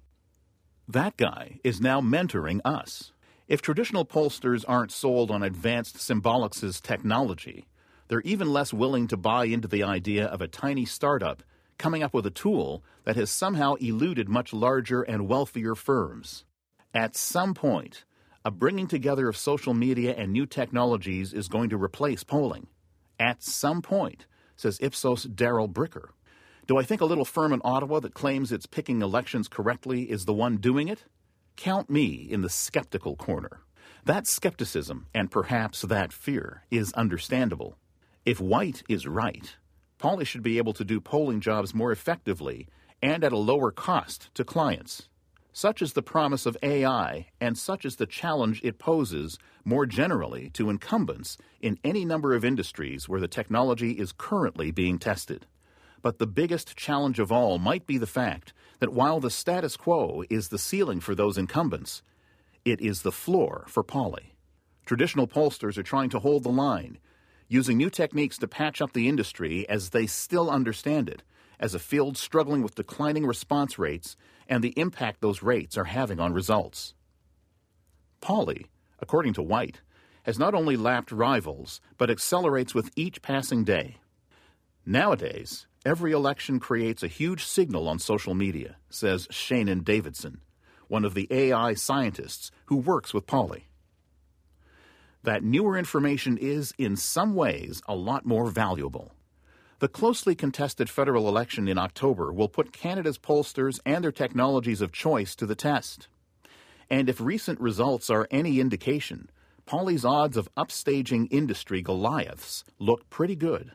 That 0.87 1.17
guy 1.17 1.59
is 1.63 1.81
now 1.81 1.99
mentoring 1.99 2.61
us. 2.63 3.11
If 3.47 3.63
traditional 3.63 4.05
pollsters 4.05 4.63
aren't 4.67 4.91
sold 4.91 5.31
on 5.31 5.41
advanced 5.41 5.97
Symbolics' 5.97 6.79
technology, 6.79 7.67
they're 8.07 8.21
even 8.21 8.53
less 8.53 8.71
willing 8.71 9.07
to 9.07 9.17
buy 9.17 9.45
into 9.45 9.67
the 9.67 9.83
idea 9.83 10.25
of 10.25 10.41
a 10.41 10.47
tiny 10.47 10.85
startup 10.85 11.41
coming 11.79 12.03
up 12.03 12.13
with 12.13 12.27
a 12.27 12.31
tool 12.31 12.83
that 13.03 13.15
has 13.15 13.31
somehow 13.31 13.73
eluded 13.75 14.29
much 14.29 14.53
larger 14.53 15.01
and 15.01 15.27
wealthier 15.27 15.73
firms. 15.73 16.45
At 16.93 17.15
some 17.15 17.55
point, 17.55 18.05
a 18.45 18.51
bringing 18.51 18.87
together 18.87 19.27
of 19.27 19.35
social 19.35 19.73
media 19.73 20.13
and 20.15 20.31
new 20.31 20.45
technologies 20.45 21.33
is 21.33 21.47
going 21.47 21.71
to 21.71 21.83
replace 21.83 22.23
polling. 22.23 22.67
At 23.19 23.41
some 23.41 23.81
point, 23.81 24.27
says 24.55 24.79
Ipsos 24.81 25.23
Darrell 25.23 25.69
Bricker. 25.69 26.09
Do 26.67 26.77
I 26.77 26.83
think 26.83 27.01
a 27.01 27.05
little 27.05 27.25
firm 27.25 27.53
in 27.53 27.61
Ottawa 27.63 27.99
that 27.99 28.13
claims 28.13 28.51
it's 28.51 28.65
picking 28.65 29.01
elections 29.01 29.47
correctly 29.47 30.09
is 30.09 30.25
the 30.25 30.33
one 30.33 30.57
doing 30.57 30.87
it? 30.87 31.03
Count 31.55 31.89
me 31.89 32.27
in 32.29 32.41
the 32.41 32.49
skeptical 32.49 33.15
corner. 33.15 33.61
That 34.03 34.27
skepticism, 34.27 35.07
and 35.13 35.31
perhaps 35.31 35.81
that 35.81 36.11
fear, 36.11 36.63
is 36.71 36.93
understandable. 36.93 37.77
If 38.25 38.39
White 38.39 38.83
is 38.89 39.07
right, 39.07 39.55
Polly 39.97 40.25
should 40.25 40.43
be 40.43 40.57
able 40.57 40.73
to 40.73 40.83
do 40.83 40.99
polling 40.99 41.39
jobs 41.39 41.73
more 41.73 41.91
effectively 41.91 42.67
and 43.01 43.23
at 43.23 43.31
a 43.31 43.37
lower 43.37 43.71
cost 43.71 44.33
to 44.33 44.43
clients. 44.43 45.07
Such 45.57 45.81
is 45.81 45.93
the 45.93 46.01
promise 46.01 46.45
of 46.45 46.57
AI, 46.61 47.27
and 47.39 47.57
such 47.57 47.85
is 47.85 47.95
the 47.95 48.05
challenge 48.05 48.59
it 48.61 48.77
poses 48.77 49.39
more 49.63 49.85
generally 49.85 50.49
to 50.49 50.69
incumbents 50.69 51.37
in 51.61 51.79
any 51.81 52.03
number 52.03 52.35
of 52.35 52.43
industries 52.43 53.07
where 53.07 53.21
the 53.21 53.29
technology 53.29 53.91
is 53.91 54.11
currently 54.11 54.69
being 54.71 54.99
tested. 54.99 55.45
But 56.01 56.19
the 56.19 56.27
biggest 56.27 56.75
challenge 56.75 57.19
of 57.19 57.31
all 57.31 57.57
might 57.57 57.87
be 57.87 57.97
the 57.97 58.05
fact 58.05 58.51
that 58.79 58.91
while 58.91 59.21
the 59.21 59.29
status 59.29 59.77
quo 59.77 60.25
is 60.29 60.49
the 60.49 60.59
ceiling 60.59 60.99
for 60.99 61.15
those 61.15 61.37
incumbents, 61.37 62.01
it 62.65 62.81
is 62.81 63.03
the 63.03 63.13
floor 63.13 63.63
for 63.69 63.81
Polly. 63.81 64.35
Traditional 64.85 65.25
pollsters 65.25 65.77
are 65.77 65.83
trying 65.83 66.09
to 66.09 66.19
hold 66.19 66.43
the 66.43 66.49
line, 66.49 66.97
using 67.47 67.77
new 67.77 67.89
techniques 67.89 68.37
to 68.39 68.47
patch 68.49 68.81
up 68.81 68.91
the 68.91 69.07
industry 69.07 69.65
as 69.69 69.91
they 69.91 70.05
still 70.05 70.51
understand 70.51 71.07
it 71.07 71.23
as 71.61 71.73
a 71.73 71.79
field 71.79 72.17
struggling 72.17 72.61
with 72.61 72.75
declining 72.75 73.25
response 73.25 73.79
rates 73.79 74.17
and 74.47 74.63
the 74.63 74.77
impact 74.79 75.21
those 75.21 75.43
rates 75.43 75.77
are 75.77 75.85
having 75.85 76.19
on 76.19 76.33
results. 76.33 76.93
Polly, 78.21 78.67
according 78.99 79.33
to 79.33 79.43
White, 79.43 79.81
has 80.23 80.39
not 80.39 80.55
only 80.55 80.75
lapped 80.75 81.11
rivals, 81.11 81.81
but 81.97 82.09
accelerates 82.09 82.73
with 82.73 82.89
each 82.95 83.21
passing 83.21 83.63
day. 83.63 83.97
Nowadays, 84.85 85.67
every 85.85 86.11
election 86.11 86.59
creates 86.59 87.03
a 87.03 87.07
huge 87.07 87.43
signal 87.45 87.87
on 87.87 87.99
social 87.99 88.33
media, 88.33 88.77
says 88.89 89.27
Shannon 89.29 89.81
Davidson, 89.81 90.41
one 90.87 91.05
of 91.05 91.13
the 91.13 91.27
AI 91.29 91.73
scientists 91.75 92.51
who 92.65 92.77
works 92.77 93.13
with 93.13 93.27
Polly. 93.27 93.67
That 95.23 95.43
newer 95.43 95.77
information 95.77 96.37
is, 96.37 96.73
in 96.77 96.95
some 96.95 97.33
ways, 97.33 97.81
a 97.87 97.95
lot 97.95 98.25
more 98.25 98.49
valuable. 98.51 99.11
The 99.79 99.87
closely 99.89 100.35
contested 100.35 100.89
federal 100.89 101.27
election 101.27 101.67
in 101.67 101.77
October 101.77 102.31
will 102.31 102.47
put 102.47 102.71
Canada's 102.71 103.17
pollsters 103.17 103.79
and 103.85 104.03
their 104.03 104.11
technologies 104.11 104.79
of 104.79 104.93
choice 104.93 105.35
to 105.35 105.45
the 105.45 105.55
test. 105.55 106.07
And 106.89 107.09
if 107.09 107.19
recent 107.19 107.59
results 107.59 108.09
are 108.09 108.27
any 108.31 108.61
indication, 108.61 109.29
Polly's 109.65 110.05
odds 110.05 110.37
of 110.37 110.53
upstaging 110.55 111.27
industry 111.29 111.81
Goliaths 111.81 112.63
look 112.79 113.09
pretty 113.09 113.35
good. 113.35 113.73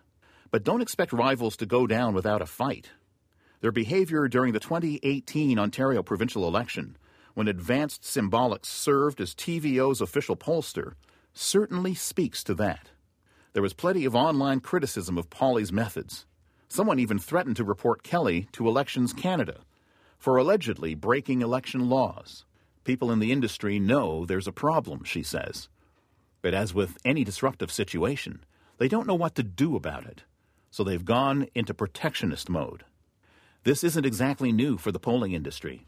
But 0.50 0.64
don't 0.64 0.80
expect 0.80 1.12
rivals 1.12 1.56
to 1.58 1.66
go 1.66 1.86
down 1.86 2.14
without 2.14 2.40
a 2.40 2.46
fight. 2.46 2.90
Their 3.60 3.72
behavior 3.72 4.26
during 4.26 4.54
the 4.54 4.60
2018 4.60 5.58
Ontario 5.58 6.02
provincial 6.02 6.48
election, 6.48 6.96
when 7.34 7.46
Advanced 7.46 8.02
Symbolics 8.04 8.66
served 8.66 9.20
as 9.20 9.34
TVO's 9.34 10.00
official 10.00 10.36
pollster, 10.36 10.94
certainly 11.34 11.94
speaks 11.94 12.42
to 12.44 12.54
that. 12.54 12.88
There 13.52 13.62
was 13.62 13.72
plenty 13.74 14.04
of 14.04 14.14
online 14.14 14.60
criticism 14.60 15.18
of 15.18 15.28
Polly's 15.28 15.72
methods. 15.72 16.24
Someone 16.68 17.00
even 17.00 17.18
threatened 17.18 17.56
to 17.56 17.64
report 17.64 18.04
Kelly 18.04 18.48
to 18.52 18.68
Elections 18.68 19.12
Canada 19.12 19.60
for 20.18 20.36
allegedly 20.36 20.94
breaking 20.94 21.42
election 21.42 21.88
laws. 21.88 22.44
People 22.84 23.10
in 23.10 23.18
the 23.18 23.32
industry 23.32 23.80
know 23.80 24.24
there's 24.24 24.46
a 24.46 24.52
problem, 24.52 25.02
she 25.02 25.22
says. 25.22 25.68
But 26.42 26.54
as 26.54 26.72
with 26.72 26.96
any 27.04 27.24
disruptive 27.24 27.72
situation, 27.72 28.44
they 28.78 28.86
don't 28.86 29.06
know 29.06 29.14
what 29.14 29.34
to 29.34 29.42
do 29.42 29.74
about 29.74 30.06
it, 30.06 30.22
so 30.70 30.84
they've 30.84 31.04
gone 31.04 31.48
into 31.54 31.74
protectionist 31.74 32.48
mode. 32.48 32.84
This 33.64 33.82
isn't 33.82 34.06
exactly 34.06 34.52
new 34.52 34.78
for 34.78 34.92
the 34.92 35.00
polling 35.00 35.32
industry. 35.32 35.86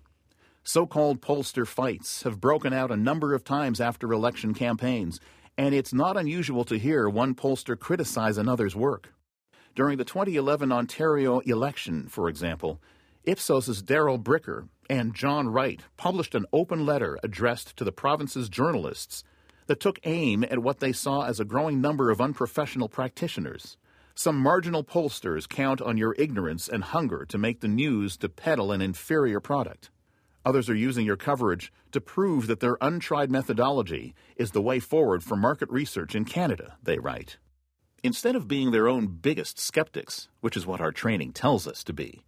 So 0.64 0.86
called 0.86 1.20
pollster 1.20 1.66
fights 1.66 2.22
have 2.24 2.40
broken 2.40 2.72
out 2.72 2.90
a 2.90 2.96
number 2.96 3.34
of 3.34 3.44
times 3.44 3.80
after 3.80 4.12
election 4.12 4.52
campaigns 4.52 5.20
and 5.56 5.74
it's 5.74 5.92
not 5.92 6.16
unusual 6.16 6.64
to 6.64 6.78
hear 6.78 7.08
one 7.08 7.34
pollster 7.34 7.78
criticize 7.78 8.38
another's 8.38 8.76
work. 8.76 9.14
During 9.74 9.98
the 9.98 10.04
2011 10.04 10.70
Ontario 10.70 11.40
election, 11.40 12.08
for 12.08 12.28
example, 12.28 12.80
Ipsos's 13.24 13.82
Darrell 13.82 14.18
Bricker 14.18 14.68
and 14.90 15.14
John 15.14 15.48
Wright 15.48 15.80
published 15.96 16.34
an 16.34 16.46
open 16.52 16.84
letter 16.84 17.18
addressed 17.22 17.76
to 17.76 17.84
the 17.84 17.92
province's 17.92 18.48
journalists 18.48 19.24
that 19.66 19.80
took 19.80 20.00
aim 20.04 20.44
at 20.44 20.58
what 20.58 20.80
they 20.80 20.92
saw 20.92 21.22
as 21.22 21.40
a 21.40 21.44
growing 21.44 21.80
number 21.80 22.10
of 22.10 22.20
unprofessional 22.20 22.88
practitioners. 22.88 23.76
Some 24.14 24.36
marginal 24.36 24.84
pollsters 24.84 25.48
count 25.48 25.80
on 25.80 25.96
your 25.96 26.14
ignorance 26.18 26.68
and 26.68 26.84
hunger 26.84 27.24
to 27.26 27.38
make 27.38 27.60
the 27.60 27.68
news 27.68 28.16
to 28.18 28.28
peddle 28.28 28.72
an 28.72 28.82
inferior 28.82 29.40
product. 29.40 29.90
Others 30.44 30.68
are 30.68 30.74
using 30.74 31.06
your 31.06 31.16
coverage 31.16 31.72
to 31.92 32.00
prove 32.00 32.46
that 32.48 32.60
their 32.60 32.76
untried 32.80 33.30
methodology 33.30 34.14
is 34.36 34.50
the 34.50 34.62
way 34.62 34.80
forward 34.80 35.22
for 35.22 35.36
market 35.36 35.70
research 35.70 36.14
in 36.14 36.24
Canada, 36.24 36.76
they 36.82 36.98
write. 36.98 37.38
Instead 38.02 38.34
of 38.34 38.48
being 38.48 38.72
their 38.72 38.88
own 38.88 39.06
biggest 39.06 39.60
skeptics, 39.60 40.28
which 40.40 40.56
is 40.56 40.66
what 40.66 40.80
our 40.80 40.90
training 40.90 41.32
tells 41.32 41.68
us 41.68 41.84
to 41.84 41.92
be, 41.92 42.24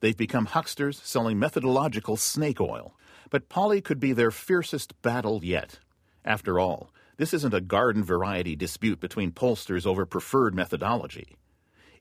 they've 0.00 0.16
become 0.16 0.46
hucksters 0.46 1.00
selling 1.02 1.38
methodological 1.38 2.16
snake 2.16 2.60
oil. 2.60 2.94
But 3.28 3.50
Polly 3.50 3.82
could 3.82 4.00
be 4.00 4.14
their 4.14 4.30
fiercest 4.30 5.00
battle 5.02 5.40
yet. 5.44 5.80
After 6.24 6.58
all, 6.58 6.90
this 7.18 7.34
isn't 7.34 7.52
a 7.52 7.60
garden 7.60 8.02
variety 8.02 8.56
dispute 8.56 9.00
between 9.00 9.32
pollsters 9.32 9.86
over 9.86 10.06
preferred 10.06 10.54
methodology. 10.54 11.36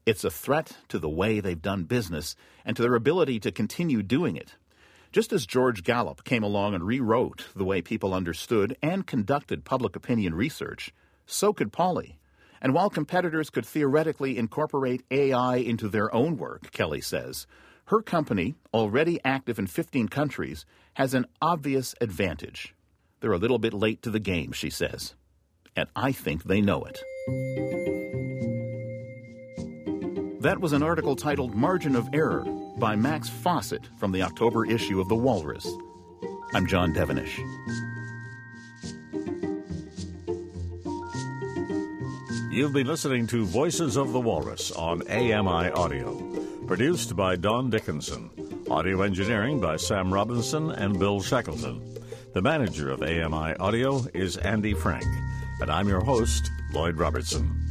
It's 0.05 0.24
a 0.24 0.32
threat 0.32 0.78
to 0.88 0.99
the 0.99 1.09
way 1.09 1.41
they've 1.41 1.61
done 1.61 1.84
business 1.84 2.38
and 2.63 2.78
to 2.78 2.82
their 2.82 2.95
ability 2.95 3.41
to 3.41 3.51
continue 3.51 4.01
doing 4.01 4.38
it. 4.38 4.55
Just 5.12 5.32
as 5.32 5.45
George 5.45 5.84
Gallup 5.84 6.24
came 6.24 6.43
along 6.43 6.76
and 6.76 6.86
rewrote 6.86 7.45
the 7.55 7.64
way 7.64 7.82
people 7.82 8.14
understood 8.14 8.78
and 8.82 9.08
conducted 9.08 9.66
public 9.66 9.95
opinion 9.95 10.36
research, 10.36 10.93
so 11.26 11.53
could 11.53 11.72
Polly. 11.72 12.20
And 12.62 12.74
while 12.74 12.89
competitors 12.89 13.49
could 13.49 13.66
theoretically 13.66 14.38
incorporate 14.38 15.03
AI 15.12 15.58
into 15.58 15.88
their 15.88 16.14
own 16.14 16.38
work, 16.38 16.72
Kelly 16.72 17.01
says, 17.01 17.47
her 17.86 18.01
company, 18.01 18.55
already 18.74 19.20
active 19.24 19.58
in 19.58 19.68
15 19.68 20.10
countries, 20.10 20.66
has 20.95 21.14
an 21.14 21.26
obvious 21.41 21.95
advantage. 22.01 22.76
They're 23.22 23.32
a 23.32 23.38
little 23.38 23.60
bit 23.60 23.74
late 23.74 24.01
to 24.01 24.10
the 24.10 24.20
game, 24.20 24.51
she 24.51 24.70
says. 24.70 25.16
And 25.76 25.88
I 25.95 26.12
think 26.12 26.43
they 26.43 26.60
know 26.60 26.84
it. 26.84 26.99
That 30.41 30.60
was 30.60 30.74
an 30.74 30.84
article 30.84 31.16
titled 31.16 31.55
Margin 31.55 31.95
of 31.95 32.10
Error 32.14 32.45
by 32.78 32.96
Max 32.96 33.28
Fawcett 33.28 33.88
from 33.98 34.12
the 34.12 34.22
October 34.22 34.66
issue 34.66 35.02
of 35.02 35.10
The 35.10 35.16
Walrus. 35.16 35.68
I'm 36.54 36.68
John 36.68 36.94
Devenish. 36.94 37.38
You've 42.52 42.74
been 42.74 42.86
listening 42.88 43.26
to 43.28 43.46
Voices 43.46 43.98
of 43.98 44.14
the 44.14 44.20
Walrus 44.20 44.72
on 44.72 45.02
AMI 45.08 45.72
Audio, 45.72 46.16
produced 46.68 47.16
by 47.16 47.36
Don 47.36 47.72
Dickinson, 47.72 48.30
audio 48.70 49.02
engineering 49.02 49.60
by 49.60 49.78
Sam 49.78 50.14
Robinson 50.14 50.72
and 50.72 51.00
Bill 51.00 51.20
Shackleton. 51.20 51.98
The 52.34 52.42
manager 52.44 52.92
of 52.92 53.02
AMI 53.02 53.56
Audio 53.56 54.06
is 54.14 54.38
Andy 54.38 54.74
Frank, 54.74 55.06
and 55.62 55.72
I'm 55.72 55.88
your 55.88 56.02
host, 56.02 56.52
Lloyd 56.74 56.98
Robertson. 56.98 57.66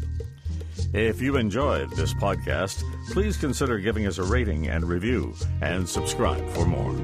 If 0.93 1.20
you 1.20 1.37
enjoyed 1.37 1.91
this 1.91 2.14
podcast, 2.14 2.82
please 3.11 3.37
consider 3.37 3.78
giving 3.78 4.07
us 4.07 4.18
a 4.18 4.22
rating 4.22 4.68
and 4.68 4.84
review, 4.84 5.34
and 5.61 5.89
subscribe 5.89 6.49
for 6.51 6.64
more. 6.64 6.95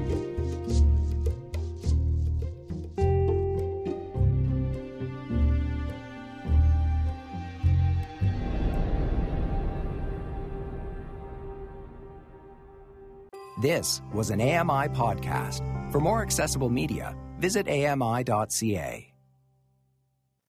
This 13.61 14.01
was 14.13 14.29
an 14.29 14.41
AMI 14.41 14.89
podcast. 14.89 15.61
For 15.91 16.01
more 16.01 16.21
accessible 16.21 16.69
media, 16.69 17.15
visit 17.39 17.67
ami.ca. 17.69 19.12